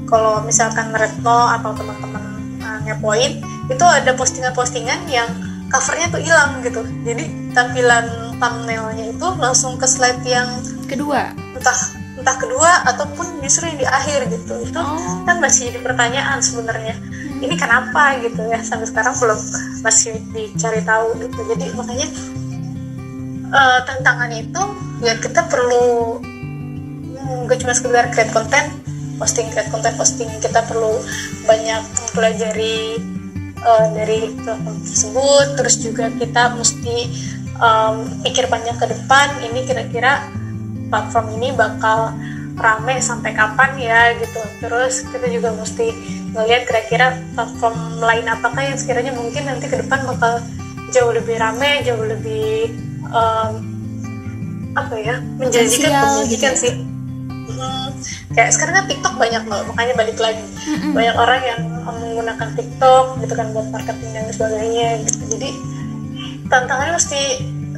Kalau 0.08 0.42
misalkan 0.42 0.90
Retno 0.90 1.54
atau 1.54 1.70
teman-teman 1.76 2.24
uh, 2.64 2.78
ngepoin 2.88 3.40
itu 3.70 3.84
ada 3.86 4.10
postingan-postingan 4.16 5.06
yang 5.06 5.28
covernya 5.70 6.06
tuh 6.10 6.20
hilang 6.20 6.60
gitu. 6.66 6.82
Jadi 7.06 7.54
tampilan 7.54 8.34
thumbnailnya 8.42 9.14
itu 9.14 9.28
langsung 9.38 9.76
ke 9.78 9.86
slide 9.86 10.24
yang 10.26 10.48
kedua? 10.88 11.30
entah 11.60 11.99
entah 12.20 12.36
kedua 12.36 12.84
ataupun 12.84 13.40
justru 13.40 13.72
yang 13.72 13.78
di 13.80 13.88
akhir 13.88 14.28
gitu. 14.28 14.54
Itu 14.60 14.76
oh. 14.76 15.24
kan 15.24 15.40
masih 15.40 15.72
jadi 15.72 15.80
pertanyaan 15.80 16.38
sebenarnya. 16.44 16.94
Hmm. 17.00 17.40
ini 17.40 17.56
kenapa 17.56 18.20
gitu 18.20 18.44
ya? 18.46 18.60
Sampai 18.60 18.86
sekarang 18.86 19.16
belum 19.16 19.40
masih 19.80 20.20
dicari 20.36 20.84
tahu 20.84 21.16
gitu. 21.24 21.40
Jadi 21.48 21.66
makanya 21.72 22.08
uh, 23.50 23.80
tantangannya 23.88 24.44
itu 24.44 24.62
ya 25.00 25.16
kita 25.16 25.48
perlu 25.48 26.20
nggak 27.30 27.58
cuma 27.62 27.72
sekedar 27.72 28.10
create 28.12 28.34
konten 28.36 28.64
posting 29.16 29.48
create 29.48 29.72
konten 29.72 29.92
posting. 29.96 30.28
Kita 30.40 30.64
perlu 30.68 31.00
banyak 31.48 31.80
mempelajari 31.80 33.00
uh, 33.64 33.86
dari 33.96 34.32
platform 34.40 34.76
tersebut. 34.84 35.46
Terus 35.56 35.74
juga 35.80 36.04
kita 36.12 36.42
mesti 36.56 36.96
um, 37.60 38.20
pikir 38.24 38.48
banyak 38.48 38.76
ke 38.76 38.86
depan. 38.88 39.28
Ini 39.44 39.60
kira-kira 39.64 40.39
platform 40.90 41.26
ini 41.38 41.54
bakal 41.54 42.12
rame 42.60 43.00
sampai 43.00 43.32
kapan 43.32 43.70
ya 43.80 44.12
gitu 44.20 44.42
terus 44.60 45.06
kita 45.08 45.26
juga 45.32 45.54
mesti 45.56 45.94
ngelihat 46.36 46.68
kira-kira 46.68 47.16
platform 47.32 48.04
lain 48.04 48.26
apakah 48.28 48.60
yang 48.60 48.76
sekiranya 48.76 49.16
mungkin 49.16 49.48
nanti 49.48 49.66
ke 49.66 49.80
depan 49.80 50.04
bakal 50.04 50.44
jauh 50.92 51.12
lebih 51.14 51.40
rame 51.40 51.80
jauh 51.86 52.04
lebih 52.04 52.74
um, 53.08 53.52
apa 54.76 54.94
ya 55.00 55.18
menjanjikan 55.40 55.90
menjanjikan 55.90 56.52
gitu. 56.54 56.62
sih 56.62 56.74
hmm, 57.48 57.88
kayak 58.36 58.50
sekarang 58.54 58.74
kan 58.82 58.86
TikTok 58.86 59.14
banyak 59.18 59.42
loh 59.50 59.62
makanya 59.72 59.94
balik 59.98 60.18
lagi 60.20 60.44
mm-hmm. 60.44 60.92
banyak 60.94 61.16
orang 61.18 61.40
yang 61.42 61.60
menggunakan 61.82 62.48
TikTok 62.54 63.04
gitu 63.24 63.34
kan 63.34 63.46
buat 63.50 63.66
marketing 63.74 64.10
dan 64.14 64.30
sebagainya 64.30 64.88
gitu 65.06 65.22
jadi 65.38 65.50
tantangannya 66.50 66.94
mesti 66.98 67.22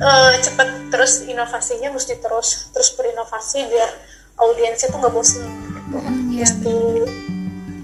uh, 0.01 0.33
cepet 0.41 0.69
terus 0.93 1.25
inovasinya 1.25 1.89
mesti 1.89 2.21
terus 2.21 2.69
terus 2.77 2.93
berinovasi 2.93 3.65
biar 3.73 3.91
audiensnya 4.37 4.93
tuh 4.93 5.01
nggak 5.01 5.15
bosan 5.17 5.49
gitu. 5.49 5.97
mm, 5.97 6.05
yeah. 6.05 6.45
mesti 6.45 6.77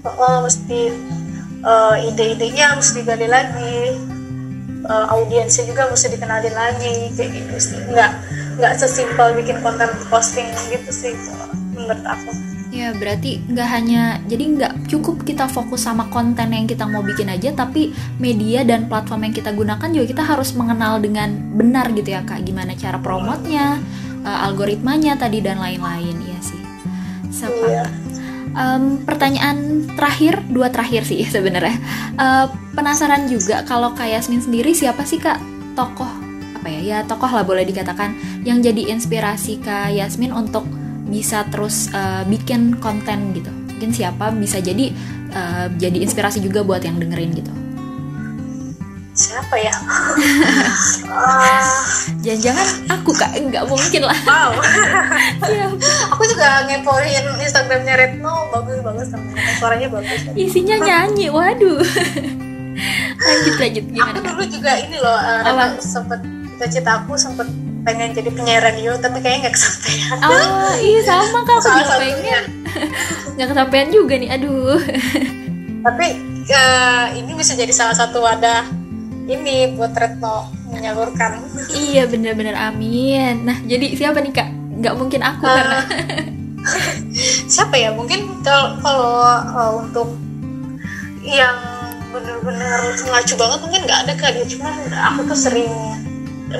uh, 0.05 0.39
mesti 0.45 0.79
uh, 1.65 1.95
ide-idenya 2.05 2.77
mesti 2.77 3.01
digali 3.01 3.25
lagi 3.25 3.97
uh, 4.85 5.05
audiensnya 5.09 5.65
juga 5.65 5.89
mesti 5.89 6.07
dikenalin 6.13 6.53
lagi 6.53 7.09
kayak 7.17 7.29
gitu 7.33 7.55
sih 7.57 7.79
nggak 7.89 8.11
nggak 8.61 8.73
sesimpel 8.77 9.33
bikin 9.33 9.57
konten 9.65 9.89
posting 10.13 10.45
gitu 10.69 10.91
sih 10.93 11.17
menurut 11.73 12.05
aku 12.05 12.31
Ya 12.79 12.95
berarti 12.95 13.43
nggak 13.43 13.67
hanya 13.75 14.23
jadi 14.23 14.43
nggak 14.55 14.73
cukup 14.87 15.27
kita 15.27 15.51
fokus 15.51 15.83
sama 15.83 16.07
konten 16.07 16.55
yang 16.55 16.63
kita 16.63 16.87
mau 16.87 17.03
bikin 17.03 17.27
aja, 17.27 17.51
tapi 17.51 17.91
media 18.23 18.63
dan 18.63 18.87
platform 18.87 19.27
yang 19.27 19.35
kita 19.35 19.51
gunakan 19.51 19.89
juga 19.91 20.05
kita 20.07 20.23
harus 20.23 20.55
mengenal 20.55 21.03
dengan 21.03 21.35
benar 21.59 21.91
gitu 21.91 22.15
ya 22.15 22.23
kak, 22.23 22.47
gimana 22.47 22.71
cara 22.79 22.95
promotnya, 23.03 23.83
uh, 24.23 24.47
algoritmanya 24.47 25.19
tadi 25.19 25.43
dan 25.43 25.59
lain-lain 25.59 26.23
ya 26.23 26.39
sih. 26.39 26.61
Sepakat. 27.35 27.67
Iya. 27.67 27.85
Um, 28.55 29.03
pertanyaan 29.03 29.83
terakhir, 29.99 30.39
dua 30.47 30.71
terakhir 30.71 31.03
sih 31.03 31.27
sebenarnya. 31.35 31.75
Uh, 32.15 32.47
penasaran 32.79 33.27
juga 33.27 33.67
kalau 33.67 33.91
kak 33.91 34.07
Yasmin 34.07 34.39
sendiri 34.39 34.71
siapa 34.71 35.03
sih 35.03 35.19
kak 35.19 35.35
tokoh 35.75 36.07
apa 36.59 36.67
ya 36.67 36.79
ya 36.83 36.97
tokoh 37.07 37.31
lah 37.31 37.47
boleh 37.47 37.63
dikatakan 37.63 38.19
yang 38.43 38.59
jadi 38.59 38.91
inspirasi 38.91 39.63
kak 39.63 39.95
Yasmin 39.95 40.35
untuk 40.35 40.67
bisa 41.09 41.43
terus 41.49 41.89
uh, 41.91 42.21
bikin 42.29 42.77
konten 42.77 43.33
gitu. 43.33 43.49
Mungkin 43.49 43.89
siapa 43.91 44.29
bisa 44.31 44.61
jadi 44.61 44.93
uh, 45.33 45.67
jadi 45.75 45.97
inspirasi 46.05 46.39
juga 46.39 46.61
buat 46.61 46.85
yang 46.85 47.01
dengerin 47.01 47.33
gitu. 47.33 47.51
Siapa 49.19 49.55
ya? 49.59 49.75
Jangan-jangan 52.23 52.67
aku 52.87 53.11
kak. 53.11 53.35
Nggak 53.35 53.67
mungkin 53.67 54.07
lah. 54.07 54.15
Wow. 54.23 54.55
Aku 56.15 56.23
juga 56.23 56.63
ngepoin 56.63 57.27
instagramnya 57.43 57.99
Retno. 57.99 58.47
Bagus 58.55 58.79
bagus. 58.79 59.11
Suaranya 59.59 59.91
bagus. 59.91 60.23
Isinya 60.39 60.79
nyanyi. 60.79 61.27
Waduh. 61.27 61.83
Lanjut 63.19 63.55
lanjut. 63.59 63.85
Gimana? 63.91 64.15
Aku 64.15 64.19
dulu 64.23 64.43
juga 64.47 64.71
ini 64.79 64.95
loh 65.03 65.19
uh, 65.19 65.75
sempet 65.83 66.23
cita-cita 66.55 67.03
aku 67.03 67.19
sempet 67.19 67.47
pengen 67.89 68.13
jadi 68.13 68.29
penyiar 68.29 68.61
radio 68.61 68.93
tapi 69.01 69.17
kayaknya 69.17 69.49
nggak 69.49 69.55
kesampaian. 69.57 70.17
Oh 70.21 70.73
iya 70.77 71.01
sama 71.01 71.41
kan 71.41 71.57
aku 71.57 71.69
juga 71.73 71.95
pengen. 71.97 72.43
Nggak 73.33 73.47
kesampaian 73.49 73.89
juga 73.89 74.13
nih 74.21 74.29
aduh. 74.29 74.77
Tapi 75.81 76.07
uh, 76.53 77.05
ini 77.17 77.31
bisa 77.33 77.57
jadi 77.57 77.73
salah 77.73 77.97
satu 77.97 78.21
wadah 78.21 78.69
ini 79.25 79.73
buat 79.73 79.97
Retno 79.97 80.53
menyalurkan. 80.69 81.41
Iya 81.73 82.05
bener-bener 82.05 82.53
amin. 82.53 83.41
Nah 83.41 83.57
jadi 83.65 83.97
siapa 83.97 84.21
nih 84.21 84.37
kak? 84.37 84.49
Nggak 84.85 84.93
mungkin 84.93 85.21
aku 85.25 85.49
uh, 85.49 85.53
karena. 85.57 85.79
siapa 87.57 87.73
ya? 87.73 87.89
Mungkin 87.89 88.45
kalau 88.45 88.77
kalau 88.85 89.17
uh, 89.33 89.71
untuk 89.81 90.13
yang 91.25 91.57
bener-bener 92.13 92.93
ngacu 93.01 93.33
banget 93.33 93.59
mungkin 93.65 93.81
nggak 93.89 93.99
ada 94.05 94.13
kak. 94.13 94.29
Dia 94.37 94.45
cuma 94.45 94.69
aku 95.09 95.25
tuh 95.25 95.39
sering 95.41 95.73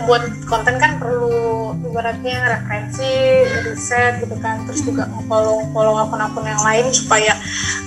buat 0.06 0.23
konten 0.45 0.78
kan 0.78 1.02
perlu 1.02 1.73
ibaratnya 1.82 2.60
referensi, 2.60 3.45
riset 3.65 4.21
gitu 4.21 4.38
kan, 4.38 4.62
terus 4.69 4.86
juga 4.86 5.10
follow 5.25 5.65
follow 5.73 5.97
akun-akun 5.97 6.45
yang 6.45 6.62
lain 6.62 6.86
supaya 6.93 7.34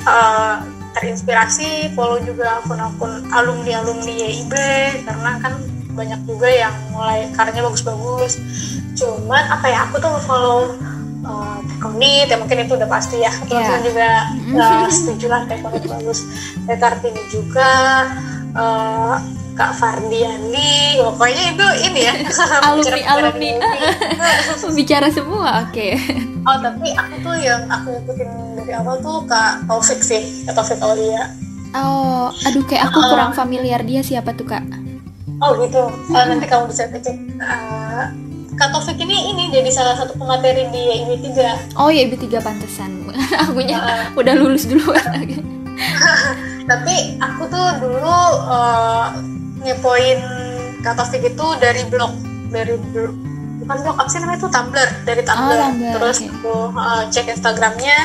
uh, 0.07 0.59
terinspirasi, 0.99 1.95
follow 1.95 2.19
juga 2.21 2.63
akun-akun 2.63 3.27
alumni-alumni 3.31 4.13
YIB 4.13 4.55
karena 5.07 5.31
kan 5.41 5.55
banyak 5.93 6.21
juga 6.25 6.49
yang 6.49 6.75
mulai 6.93 7.29
karyanya 7.37 7.69
bagus-bagus. 7.69 8.41
Cuman 8.97 9.45
apa 9.49 9.67
ya 9.69 9.89
aku 9.89 10.01
tuh 10.01 10.17
follow 10.25 10.75
uh, 11.25 11.59
ya 12.03 12.37
mungkin 12.39 12.65
itu 12.65 12.75
udah 12.75 12.89
pasti 12.89 13.21
ya. 13.21 13.31
Teman-teman 13.45 13.81
yeah. 13.83 13.87
juga 13.87 14.09
uh, 14.59 14.89
setuju 14.89 15.27
lah 15.29 15.43
Tekonit 15.47 15.85
bagus. 15.87 16.25
Kartini 16.67 17.23
juga 17.29 17.71
uh, 18.57 19.17
Kak 19.53 19.77
Fardiani 19.77 20.97
pokoknya 20.97 21.43
itu 21.53 21.67
ini 21.93 22.01
ya 22.09 22.15
alumni 22.67 23.03
alumni. 23.05 23.53
bicara 24.79 25.13
semua 25.13 25.69
oke. 25.69 25.73
Okay. 25.77 25.93
oh 26.49 26.57
tapi 26.57 26.89
aku 26.97 27.15
tuh 27.21 27.37
yang 27.37 27.63
aku 27.69 27.93
ikutin 28.01 28.31
dari 28.57 28.73
awal 28.73 28.97
tuh 29.05 29.29
Kak 29.29 29.69
Taufik 29.69 30.01
sih 30.01 30.49
Kak 30.49 30.57
Taufik 30.57 30.81
Aulia. 30.81 31.29
Oh 31.77 32.33
aduh 32.49 32.65
kayak 32.65 32.89
aku 32.89 32.99
uh, 33.01 33.09
kurang 33.13 33.33
familiar 33.37 33.85
dia 33.85 34.01
siapa 34.01 34.33
tuh 34.33 34.49
Kak? 34.49 34.65
Oh 35.45 35.53
gitu. 35.61 35.85
Uh, 36.09 36.25
nanti 36.25 36.49
kamu 36.49 36.73
bisa 36.73 36.89
cek. 36.89 37.17
Uh, 37.37 38.09
Kak 38.57 38.73
Taufik 38.73 38.97
ini 39.05 39.37
ini 39.37 39.53
jadi 39.53 39.69
salah 39.69 40.01
satu 40.01 40.17
pemateri 40.17 40.65
di 40.73 40.83
IB 40.97 41.29
3 41.29 41.77
oh 41.77 41.93
ya 41.93 42.09
IB 42.09 42.17
3 42.25 42.41
pantesan. 42.41 43.05
Akunya 43.45 43.77
uh, 43.85 44.17
udah 44.17 44.33
lulus 44.33 44.65
duluan. 44.65 45.29
Tapi 46.65 47.21
aku 47.21 47.43
tuh 47.53 47.69
dulu 47.85 48.17
uh, 48.49 49.13
ngepoin 49.63 50.19
Kak 50.83 50.99
Taufik 50.99 51.23
itu 51.23 51.47
dari 51.63 51.87
blog 51.87 52.13
dari 52.51 52.75
blog 52.91 53.15
bukan 53.63 53.79
blog 53.87 53.97
apa 53.97 54.11
sih 54.11 54.19
namanya 54.19 54.39
itu? 54.43 54.49
Tumblr 54.51 54.89
dari 55.07 55.23
Tumblr, 55.23 55.55
oh, 55.63 55.71
terus 55.95 56.19
okay. 56.19 56.35
aku 56.35 56.55
uh, 56.75 57.03
cek 57.09 57.27
Instagramnya. 57.31 57.99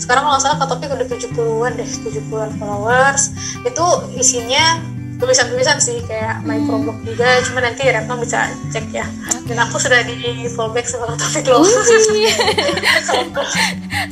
Sekarang 0.00 0.24
kalau 0.24 0.40
salah 0.40 0.56
Kak 0.56 0.72
Taufik 0.72 0.88
udah 0.88 1.04
70-an 1.04 1.72
deh 1.76 1.84
70-an 1.84 2.50
followers. 2.56 3.30
Itu 3.68 3.84
isinya 4.16 4.80
tulisan-tulisan 5.20 5.78
sih 5.78 6.00
kayak 6.08 6.42
hmm. 6.42 6.88
blog 6.88 6.98
juga. 7.04 7.38
Cuma 7.44 7.60
nanti 7.60 7.84
Retno 7.86 8.16
bisa 8.16 8.48
cek 8.72 8.88
ya. 8.90 9.04
Dan 9.44 9.60
aku 9.60 9.76
sudah 9.76 10.00
di 10.00 10.48
fallback 10.48 10.88
sama 10.88 11.12
Taufik 11.14 11.44
loh 11.44 11.60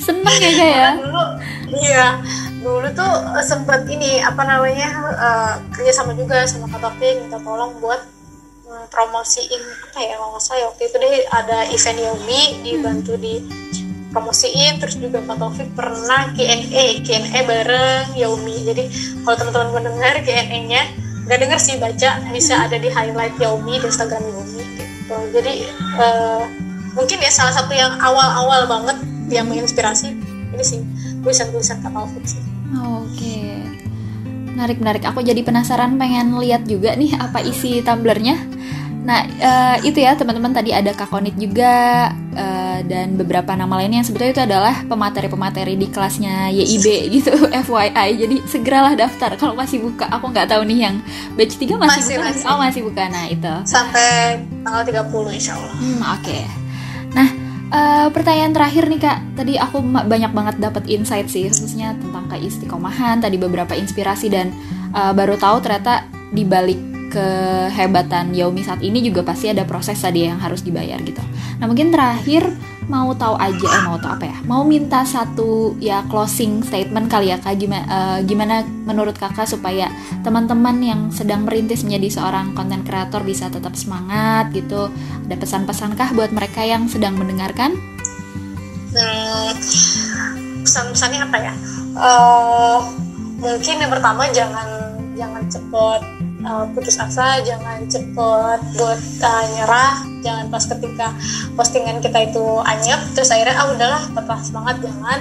seneng 0.04 0.36
ya 0.36 0.50
kayak 0.52 0.76
ya? 0.76 0.90
Dulu 1.00 1.24
iya 1.80 2.06
dulu 2.60 2.88
tuh 2.92 3.08
uh, 3.08 3.44
sempet 3.44 3.88
ini 3.88 4.20
apa 4.20 4.44
namanya 4.44 4.88
uh, 5.16 5.54
kerja 5.72 5.92
sama 5.96 6.12
juga 6.12 6.44
sama 6.44 6.68
Kak 6.68 6.80
Taufik 6.84 7.24
minta 7.24 7.40
tolong 7.40 7.80
buat 7.80 8.00
um, 8.68 8.84
promosiin 8.92 9.60
apa 9.90 9.98
ya 10.04 10.20
kalau 10.20 10.36
nggak 10.36 10.44
salah 10.44 10.68
waktu 10.68 10.82
itu 10.84 10.96
deh 11.00 11.14
ada 11.32 11.58
event 11.72 11.98
Yomi 12.04 12.42
dibantu 12.60 13.12
di 13.16 13.40
promosiin 14.12 14.76
terus 14.76 15.00
juga 15.00 15.24
Kak 15.24 15.40
Taufik 15.40 15.68
pernah 15.72 16.28
Q&A 16.36 17.00
Q&A 17.00 17.40
bareng 17.48 18.06
Yomi. 18.12 18.56
Jadi 18.68 18.84
kalau 19.24 19.36
teman-teman 19.40 19.70
mendengar 19.80 20.20
Q&A-nya 20.20 20.82
nggak 21.24 21.38
denger 21.40 21.58
sih 21.62 21.80
baca 21.80 22.20
bisa 22.28 22.68
ada 22.68 22.76
di 22.76 22.92
highlight 22.92 23.40
Yomi 23.40 23.80
di 23.80 23.86
Instagram 23.88 24.20
Yomi 24.20 24.62
gitu. 24.76 25.16
Jadi 25.32 25.64
uh, 25.96 26.44
mungkin 26.92 27.24
ya 27.24 27.32
salah 27.32 27.56
satu 27.56 27.72
yang 27.72 27.96
awal-awal 28.02 28.68
banget 28.68 29.00
yang 29.32 29.48
menginspirasi 29.48 30.12
ini 30.50 30.64
sih 30.66 30.84
tulisan-tulisan 31.22 31.80
Kak 31.80 31.94
Taufik 31.94 32.26
sih 32.26 32.49
Oke. 32.76 33.58
Menarik 34.54 34.78
menarik. 34.82 35.02
Aku 35.08 35.22
jadi 35.22 35.40
penasaran 35.42 35.96
pengen 35.96 36.36
lihat 36.38 36.66
juga 36.66 36.94
nih 36.94 37.16
apa 37.16 37.42
isi 37.42 37.80
tumblernya. 37.80 38.38
Nah, 39.00 39.24
uh, 39.24 39.76
itu 39.80 39.96
ya 39.96 40.12
teman-teman 40.12 40.52
tadi 40.52 40.76
ada 40.76 40.92
Kakonit 40.92 41.32
juga 41.40 42.06
uh, 42.36 42.78
dan 42.84 43.16
beberapa 43.16 43.56
nama 43.56 43.80
lainnya 43.80 44.04
yang 44.04 44.06
sebetulnya 44.06 44.32
itu 44.36 44.44
adalah 44.44 44.74
pemateri-pemateri 44.84 45.74
di 45.74 45.88
kelasnya 45.88 46.52
YIB 46.52 46.86
gitu, 47.08 47.32
FYI. 47.66 48.08
Jadi 48.20 48.36
segeralah 48.44 48.92
daftar 48.92 49.40
kalau 49.40 49.56
masih 49.56 49.80
buka. 49.80 50.04
Aku 50.12 50.28
nggak 50.28 50.52
tahu 50.52 50.68
nih 50.68 50.78
yang 50.90 50.96
batch 51.32 51.56
3 51.56 51.80
masih, 51.80 51.80
masih 51.80 52.14
buka. 52.20 52.28
Masih. 52.28 52.44
Oh, 52.44 52.58
masih 52.60 52.82
buka. 52.84 53.02
Nah, 53.08 53.24
itu. 53.32 53.54
Sampai 53.64 54.44
tanggal 54.60 54.82
30 54.84 55.32
insya 55.32 55.52
Allah. 55.56 55.74
Hmm, 55.80 56.00
oke. 56.04 56.20
Okay. 56.20 56.42
Nah, 57.16 57.28
Uh, 57.70 58.10
pertanyaan 58.10 58.50
terakhir 58.50 58.90
nih 58.90 58.98
kak, 58.98 59.18
tadi 59.38 59.54
aku 59.54 59.78
banyak 59.82 60.34
banget 60.34 60.58
dapat 60.58 60.90
insight 60.90 61.30
sih 61.30 61.46
khususnya 61.46 61.94
tentang 62.02 62.26
keistiqomahan, 62.26 63.22
tadi 63.22 63.38
beberapa 63.38 63.78
inspirasi 63.78 64.26
dan 64.26 64.50
uh, 64.90 65.14
baru 65.14 65.38
tahu 65.38 65.62
ternyata 65.62 66.02
di 66.34 66.42
balik 66.42 66.82
kehebatan 67.14 68.34
Yaomi 68.34 68.66
saat 68.66 68.82
ini 68.82 69.02
juga 69.06 69.22
pasti 69.22 69.54
ada 69.54 69.62
proses 69.62 70.02
tadi 70.02 70.26
yang 70.26 70.42
harus 70.42 70.66
dibayar 70.66 70.98
gitu. 71.02 71.22
Nah 71.62 71.70
mungkin 71.70 71.94
terakhir 71.94 72.50
mau 72.90 73.14
tahu 73.14 73.38
aja, 73.38 73.66
eh 73.70 73.82
mau 73.86 73.94
tahu 74.02 74.18
apa 74.18 74.26
ya? 74.26 74.38
Mau 74.42 74.66
minta 74.66 75.06
satu 75.06 75.78
ya 75.78 76.02
closing 76.10 76.66
statement 76.66 77.06
kali 77.06 77.30
ya 77.30 77.38
kak, 77.38 77.54
gimana, 77.54 77.86
uh, 77.86 78.18
gimana 78.26 78.66
menurut 78.66 79.14
kakak 79.14 79.46
supaya 79.46 79.86
teman-teman 80.26 80.76
yang 80.82 81.00
sedang 81.14 81.46
merintis 81.46 81.86
menjadi 81.86 82.18
seorang 82.18 82.50
konten 82.58 82.82
kreator 82.82 83.22
bisa 83.22 83.46
tetap 83.46 83.78
semangat 83.78 84.50
gitu? 84.50 84.90
Ada 85.30 85.38
pesan-pesankah 85.38 86.18
buat 86.18 86.34
mereka 86.34 86.66
yang 86.66 86.90
sedang 86.90 87.14
mendengarkan? 87.14 87.78
Hmm, 88.90 89.54
pesan-pesannya 90.66 91.20
apa 91.24 91.38
ya 91.38 91.54
uh, 91.96 92.78
mungkin 93.40 93.74
yang 93.80 93.90
pertama 93.90 94.28
jangan 94.30 94.68
jangan 95.16 95.42
cepet 95.48 96.00
uh, 96.44 96.64
putus 96.72 96.96
asa 97.00 97.40
jangan 97.44 97.84
cepet 97.88 98.60
buat 98.76 99.02
uh, 99.24 99.44
nyerah. 99.56 99.94
Jangan 100.20 100.52
pas 100.52 100.64
ketika 100.68 101.16
postingan 101.56 102.04
kita 102.04 102.28
itu 102.28 102.44
anyep 102.68 103.00
terus 103.16 103.32
akhirnya 103.32 103.56
ah 103.56 103.66
udahlah 103.72 104.02
patah 104.12 104.40
semangat 104.44 104.76
jangan. 104.84 105.18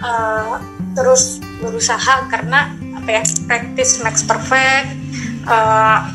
Uh, 0.00 0.56
terus 0.96 1.42
berusaha 1.60 2.26
karena 2.32 2.72
apa 2.96 3.20
ya 3.20 3.22
practice 3.50 4.00
makes 4.06 4.22
perfect. 4.22 4.90
Uh, 5.44 6.06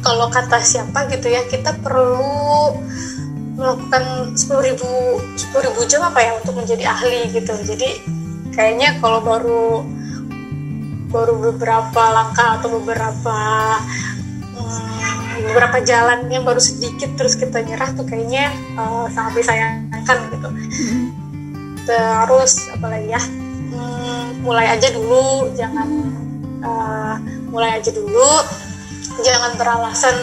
kalau 0.00 0.30
kata 0.30 0.62
siapa 0.62 1.10
gitu 1.12 1.28
ya 1.28 1.44
kita 1.50 1.74
perlu 1.82 2.78
melakukan 3.58 4.32
sepuluh 4.38 4.70
ribu 4.70 5.18
sepuluh 5.34 5.66
ribu 5.66 5.80
jam 5.90 6.06
apa 6.06 6.22
ya 6.22 6.32
untuk 6.38 6.54
menjadi 6.56 6.88
ahli 6.94 7.26
gitu. 7.34 7.52
Jadi 7.52 8.00
kayaknya 8.54 8.96
kalau 9.02 9.18
baru 9.20 9.82
baru 11.08 11.34
beberapa 11.40 12.02
langkah 12.12 12.60
atau 12.60 12.68
beberapa 12.80 13.38
hmm, 14.56 15.48
beberapa 15.48 15.80
jalan 15.80 16.28
yang 16.28 16.44
baru 16.44 16.60
sedikit 16.60 17.16
terus 17.16 17.34
kita 17.34 17.64
nyerah 17.64 17.96
tuh 17.96 18.04
kayaknya 18.04 18.52
uh, 18.76 19.08
sangat 19.08 19.40
disayangkan 19.40 20.18
gitu. 20.36 20.48
Terus 21.88 22.68
apalagi 22.76 23.08
ya 23.08 23.22
hmm, 23.24 24.44
mulai 24.44 24.68
aja 24.76 24.92
dulu 24.92 25.48
jangan 25.56 25.88
uh, 26.60 27.16
mulai 27.48 27.80
aja 27.80 27.88
dulu. 27.88 28.44
Jangan 29.18 29.58
beralasan 29.58 30.14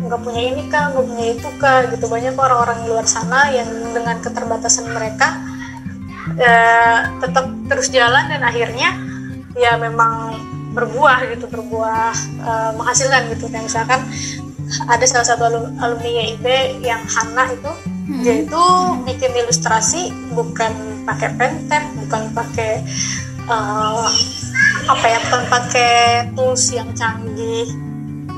nggak 0.00 0.20
punya 0.20 0.42
ini 0.42 0.62
kah 0.68 0.90
nggak 0.90 1.06
punya 1.06 1.24
itu 1.38 1.48
kah 1.62 1.86
gitu. 1.86 2.04
Banyak 2.10 2.34
orang-orang 2.34 2.82
di 2.82 2.86
luar 2.90 3.06
sana 3.06 3.54
yang 3.54 3.70
dengan 3.94 4.18
keterbatasan 4.18 4.90
mereka 4.90 5.38
uh, 6.34 6.98
tetap 7.22 7.46
terus 7.70 7.86
jalan 7.94 8.26
dan 8.26 8.42
akhirnya 8.42 9.09
ya 9.58 9.74
memang 9.78 10.38
berbuah 10.70 11.26
gitu 11.34 11.50
berbuah 11.50 12.14
uh, 12.46 12.70
menghasilkan 12.78 13.34
gitu 13.34 13.50
kayak 13.50 13.66
misalkan 13.66 14.00
ada 14.86 15.02
salah 15.02 15.26
satu 15.26 15.50
alumni 15.82 16.10
YIB 16.10 16.46
yang 16.86 17.02
Hana 17.10 17.50
itu 17.50 17.72
hmm. 17.74 18.22
dia 18.22 18.34
itu 18.46 18.64
bikin 19.02 19.34
ilustrasi 19.34 20.14
bukan 20.30 21.02
pakai 21.02 21.34
pentel 21.34 21.82
bukan 22.06 22.22
pakai 22.30 22.86
uh, 23.50 24.06
apa 24.86 25.06
ya 25.10 25.18
bukan 25.26 25.42
pakai 25.50 25.94
tools 26.38 26.70
yang 26.70 26.86
canggih 26.94 27.66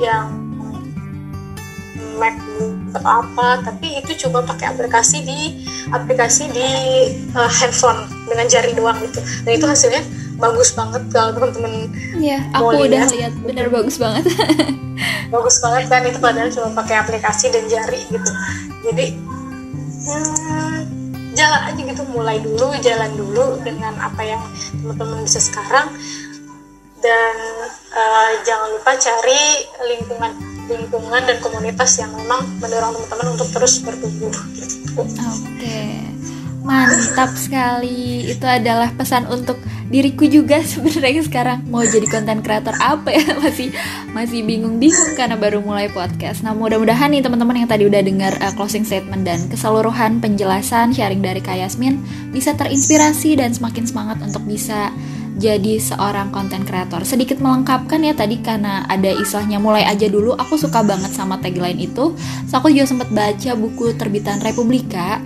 yang 0.01 0.41
MacBook 2.17 2.97
atau 2.97 3.25
apa 3.25 3.49
tapi 3.67 4.01
itu 4.01 4.29
coba 4.29 4.45
pakai 4.55 4.73
aplikasi 4.73 5.25
di 5.25 5.41
aplikasi 5.93 6.49
di 6.49 6.69
uh, 7.37 7.51
handphone 7.51 8.09
dengan 8.29 8.47
jari 8.49 8.73
doang 8.73 8.97
gitu 9.05 9.21
dan 9.45 9.53
itu 9.53 9.67
hasilnya 9.69 10.01
bagus 10.39 10.71
banget 10.75 11.03
kalau 11.13 11.31
teman-teman 11.37 11.91
ya 12.19 12.39
aku 12.53 12.89
udah 12.89 13.07
lihat 13.13 13.35
bener 13.45 13.67
bagus 13.69 13.97
banget 14.01 14.25
bagus 15.35 15.57
banget 15.65 15.85
kan 15.89 16.03
itu 16.05 16.19
padahal 16.19 16.49
cuma 16.53 16.69
pakai 16.83 16.97
aplikasi 17.01 17.53
dan 17.53 17.65
jari 17.69 18.01
gitu 18.11 18.31
jadi 18.85 19.07
hmm, 20.09 20.79
jalan 21.33 21.61
aja 21.73 21.81
gitu 21.81 22.03
mulai 22.13 22.37
dulu 22.41 22.77
jalan 22.85 23.13
dulu 23.17 23.59
dengan 23.65 23.97
apa 23.99 24.23
yang 24.23 24.43
teman-teman 24.83 25.25
bisa 25.25 25.41
sekarang 25.41 25.89
dan 27.03 27.35
uh, 27.93 28.31
jangan 28.47 28.79
lupa 28.79 28.95
cari 28.95 29.43
lingkungan 29.91 30.33
lingkungan 30.71 31.23
dan 31.27 31.39
komunitas 31.43 31.99
yang 31.99 32.15
memang 32.15 32.47
mendorong 32.63 32.95
teman-teman 32.95 33.35
untuk 33.35 33.51
terus 33.51 33.83
bertumbuh 33.83 34.31
gitu. 34.55 35.03
Oke. 35.03 35.19
Okay. 35.59 36.12
Mantap 36.63 37.35
sekali. 37.35 38.31
Itu 38.31 38.47
adalah 38.47 38.95
pesan 38.95 39.27
untuk 39.27 39.59
diriku 39.93 40.25
juga 40.25 40.63
sebenarnya 40.73 41.23
sekarang 41.27 41.59
mau 41.69 41.85
jadi 41.85 42.09
konten 42.09 42.41
kreator 42.41 42.73
apa 42.81 43.13
ya 43.13 43.37
masih 43.45 43.69
masih 44.17 44.41
bingung-bingung 44.47 45.19
karena 45.19 45.37
baru 45.37 45.61
mulai 45.61 45.93
podcast. 45.93 46.41
Nah, 46.47 46.57
mudah-mudahan 46.57 47.13
nih 47.13 47.21
teman-teman 47.21 47.67
yang 47.67 47.69
tadi 47.69 47.85
udah 47.85 48.01
dengar 48.01 48.33
uh, 48.41 48.55
closing 48.57 48.87
statement 48.87 49.27
dan 49.29 49.45
keseluruhan 49.53 50.23
penjelasan 50.23 50.95
sharing 50.95 51.21
dari 51.21 51.43
Kak 51.45 51.61
Yasmin 51.61 52.01
bisa 52.33 52.57
terinspirasi 52.57 53.37
dan 53.37 53.53
semakin 53.53 53.85
semangat 53.85 54.23
untuk 54.25 54.47
bisa 54.49 54.95
jadi 55.37 55.81
seorang 55.81 56.31
konten 56.31 56.63
kreator. 56.63 57.03
Sedikit 57.03 57.41
melengkapkan 57.43 57.99
ya 58.05 58.15
tadi 58.15 58.39
karena 58.39 58.85
ada 58.87 59.11
istilahnya 59.11 59.59
mulai 59.59 59.83
aja 59.83 60.07
dulu. 60.07 60.37
Aku 60.39 60.55
suka 60.61 60.85
banget 60.85 61.11
sama 61.11 61.41
tagline 61.43 61.81
itu. 61.83 62.15
So 62.47 62.61
aku 62.61 62.71
juga 62.71 62.87
sempat 62.87 63.09
baca 63.11 63.51
buku 63.57 63.97
terbitan 63.97 64.39
Republika 64.45 65.19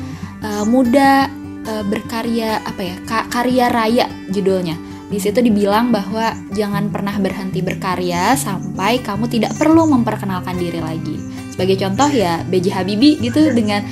uh, 0.42 0.64
Muda 0.68 1.31
uh, 1.64 1.85
berkarya 1.87 2.61
apa 2.64 2.83
ya? 2.83 2.96
Ka 3.05 3.18
karya 3.31 3.70
raya 3.70 4.07
judulnya. 4.33 4.77
Di 5.07 5.22
situ 5.22 5.38
dibilang 5.38 5.94
bahwa 5.94 6.35
jangan 6.51 6.90
pernah 6.90 7.14
berhenti 7.22 7.62
berkarya 7.62 8.35
sampai 8.35 8.99
kamu 9.07 9.31
tidak 9.31 9.55
perlu 9.55 9.87
memperkenalkan 9.87 10.59
diri 10.59 10.83
lagi. 10.83 11.16
Sebagai 11.55 11.79
contoh 11.79 12.11
ya 12.11 12.42
B.J. 12.42 12.75
Habibie 12.75 13.14
gitu 13.22 13.55
dengan 13.55 13.87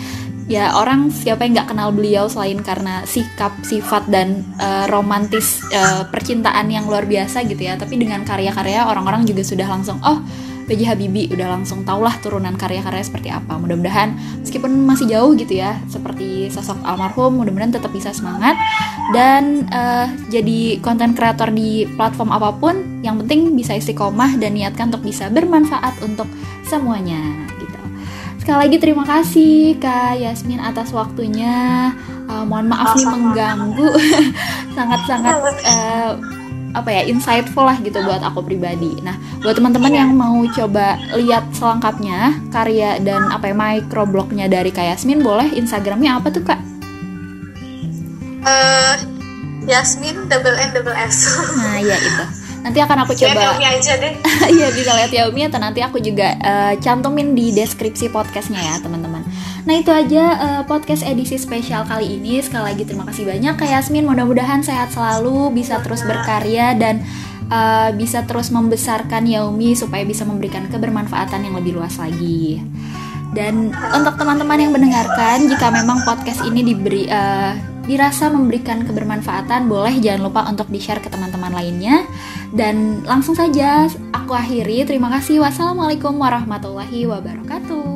ya 0.45 0.77
orang 0.77 1.09
siapa 1.09 1.49
yang 1.49 1.57
nggak 1.57 1.71
kenal 1.73 1.89
beliau 1.89 2.29
selain 2.29 2.61
karena 2.61 3.01
sikap 3.09 3.53
sifat 3.65 4.05
dan 4.13 4.45
uh, 4.61 4.85
romantis 4.93 5.65
uh, 5.73 6.05
percintaan 6.13 6.69
yang 6.69 6.85
luar 6.85 7.09
biasa 7.09 7.49
gitu 7.49 7.65
ya 7.65 7.81
tapi 7.81 7.97
dengan 7.97 8.21
karya-karya 8.29 8.85
orang-orang 8.85 9.25
juga 9.25 9.41
sudah 9.41 9.65
langsung 9.65 9.97
oh 10.05 10.21
PJ 10.65 10.89
Habibie 10.89 11.29
udah 11.29 11.61
langsung 11.61 11.85
tau 11.85 12.01
lah 12.01 12.17
turunan 12.21 12.57
karya-karya 12.57 13.05
seperti 13.05 13.29
apa. 13.29 13.61
Mudah-mudahan 13.61 14.17
meskipun 14.41 14.73
masih 14.85 15.07
jauh 15.13 15.33
gitu 15.37 15.61
ya 15.61 15.77
seperti 15.89 16.49
sosok 16.49 16.81
almarhum 16.85 17.37
mudah-mudahan 17.37 17.73
tetap 17.77 17.93
bisa 17.93 18.11
semangat. 18.17 18.57
Dan 19.13 19.69
uh, 19.69 20.09
jadi 20.33 20.81
konten 20.81 21.13
kreator 21.13 21.53
di 21.53 21.85
platform 21.95 22.33
apa 22.33 22.51
pun 22.57 23.05
yang 23.05 23.21
penting 23.21 23.53
bisa 23.53 23.77
istiqomah 23.77 24.41
dan 24.41 24.57
niatkan 24.57 24.89
untuk 24.89 25.05
bisa 25.05 25.29
bermanfaat 25.29 26.01
untuk 26.01 26.27
semuanya 26.65 27.21
gitu. 27.61 27.81
Sekali 28.41 28.59
lagi 28.69 28.77
terima 28.81 29.05
kasih 29.05 29.77
Kak 29.77 30.21
Yasmin 30.21 30.61
atas 30.61 30.93
waktunya. 30.97 31.93
Uh, 32.25 32.41
mohon 32.49 32.73
maaf 32.73 32.97
nih 32.97 33.05
mengganggu. 33.05 33.89
Sangat-sangat 34.77 35.37
uh, 35.69 36.13
apa 36.75 36.91
ya 36.91 37.03
insightful 37.07 37.63
lah 37.63 37.79
gitu 37.79 38.03
buat 38.03 38.21
aku 38.21 38.43
pribadi. 38.43 38.99
Nah, 39.01 39.15
buat 39.41 39.55
teman-teman 39.55 39.95
yang 39.95 40.11
mau 40.13 40.43
coba 40.51 40.99
lihat 41.15 41.47
selengkapnya 41.55 42.43
karya 42.51 42.99
dan 42.99 43.31
apa 43.31 43.51
ya 43.51 43.55
microblognya 43.55 44.51
dari 44.51 44.75
Kak 44.75 44.83
Yasmin, 44.83 45.23
boleh 45.23 45.55
Instagramnya 45.55 46.19
apa 46.19 46.29
tuh 46.35 46.43
Kak? 46.43 46.61
Uh, 48.45 48.95
Yasmin 49.71 50.27
double 50.27 50.59
N 50.59 50.71
double 50.75 50.97
S. 50.99 51.39
nah, 51.63 51.79
iya 51.79 51.97
itu. 51.97 52.25
Nanti 52.67 52.79
akan 52.81 52.99
aku 53.07 53.13
coba. 53.15 53.39
Xiaomi 53.39 53.67
aja 53.71 53.93
deh. 54.01 54.13
Iya 54.59 54.69
bisa 54.75 54.91
lihat 54.99 55.11
Xiaomi 55.15 55.41
atau 55.47 55.61
nanti 55.63 55.81
aku 55.81 56.03
juga 56.03 56.35
uh, 56.43 56.75
cantumin 56.83 57.37
di 57.39 57.55
deskripsi 57.55 58.11
podcastnya 58.11 58.61
ya 58.61 58.75
teman-teman. 58.83 59.14
Nah 59.65 59.75
itu 59.81 59.89
aja 59.89 60.25
uh, 60.37 60.63
podcast 60.69 61.01
edisi 61.05 61.41
spesial 61.41 61.89
kali 61.89 62.21
ini. 62.21 62.41
Sekali 62.45 62.73
lagi 62.73 62.85
terima 62.85 63.09
kasih 63.09 63.25
banyak 63.25 63.55
Kak 63.57 63.69
Yasmin. 63.69 64.05
Mudah-mudahan 64.05 64.61
sehat 64.61 64.93
selalu, 64.93 65.53
bisa 65.57 65.81
terus 65.81 66.05
berkarya 66.05 66.77
dan 66.77 67.01
uh, 67.49 67.89
bisa 67.97 68.29
terus 68.29 68.53
membesarkan 68.53 69.25
Xiaomi 69.25 69.73
supaya 69.73 70.05
bisa 70.05 70.29
memberikan 70.29 70.69
kebermanfaatan 70.69 71.49
yang 71.49 71.57
lebih 71.57 71.81
luas 71.81 71.97
lagi. 71.97 72.61
Dan 73.35 73.75
untuk 73.91 74.15
teman-teman 74.15 74.63
yang 74.63 74.71
mendengarkan, 74.71 75.51
jika 75.51 75.67
memang 75.75 76.07
podcast 76.07 76.47
ini 76.47 76.63
diberi 76.63 77.11
uh, 77.11 77.57
dirasa 77.83 78.31
memberikan 78.31 78.87
kebermanfaatan, 78.87 79.67
boleh 79.67 79.99
jangan 79.99 80.31
lupa 80.31 80.47
untuk 80.47 80.71
di-share 80.71 81.03
ke 81.03 81.11
teman-teman 81.11 81.51
lainnya. 81.51 82.07
Dan 82.55 83.03
langsung 83.03 83.35
saja 83.35 83.91
aku 84.15 84.37
akhiri. 84.39 84.87
Terima 84.87 85.11
kasih. 85.19 85.43
Wassalamualaikum 85.43 86.15
warahmatullahi 86.15 87.11
wabarakatuh. 87.11 87.94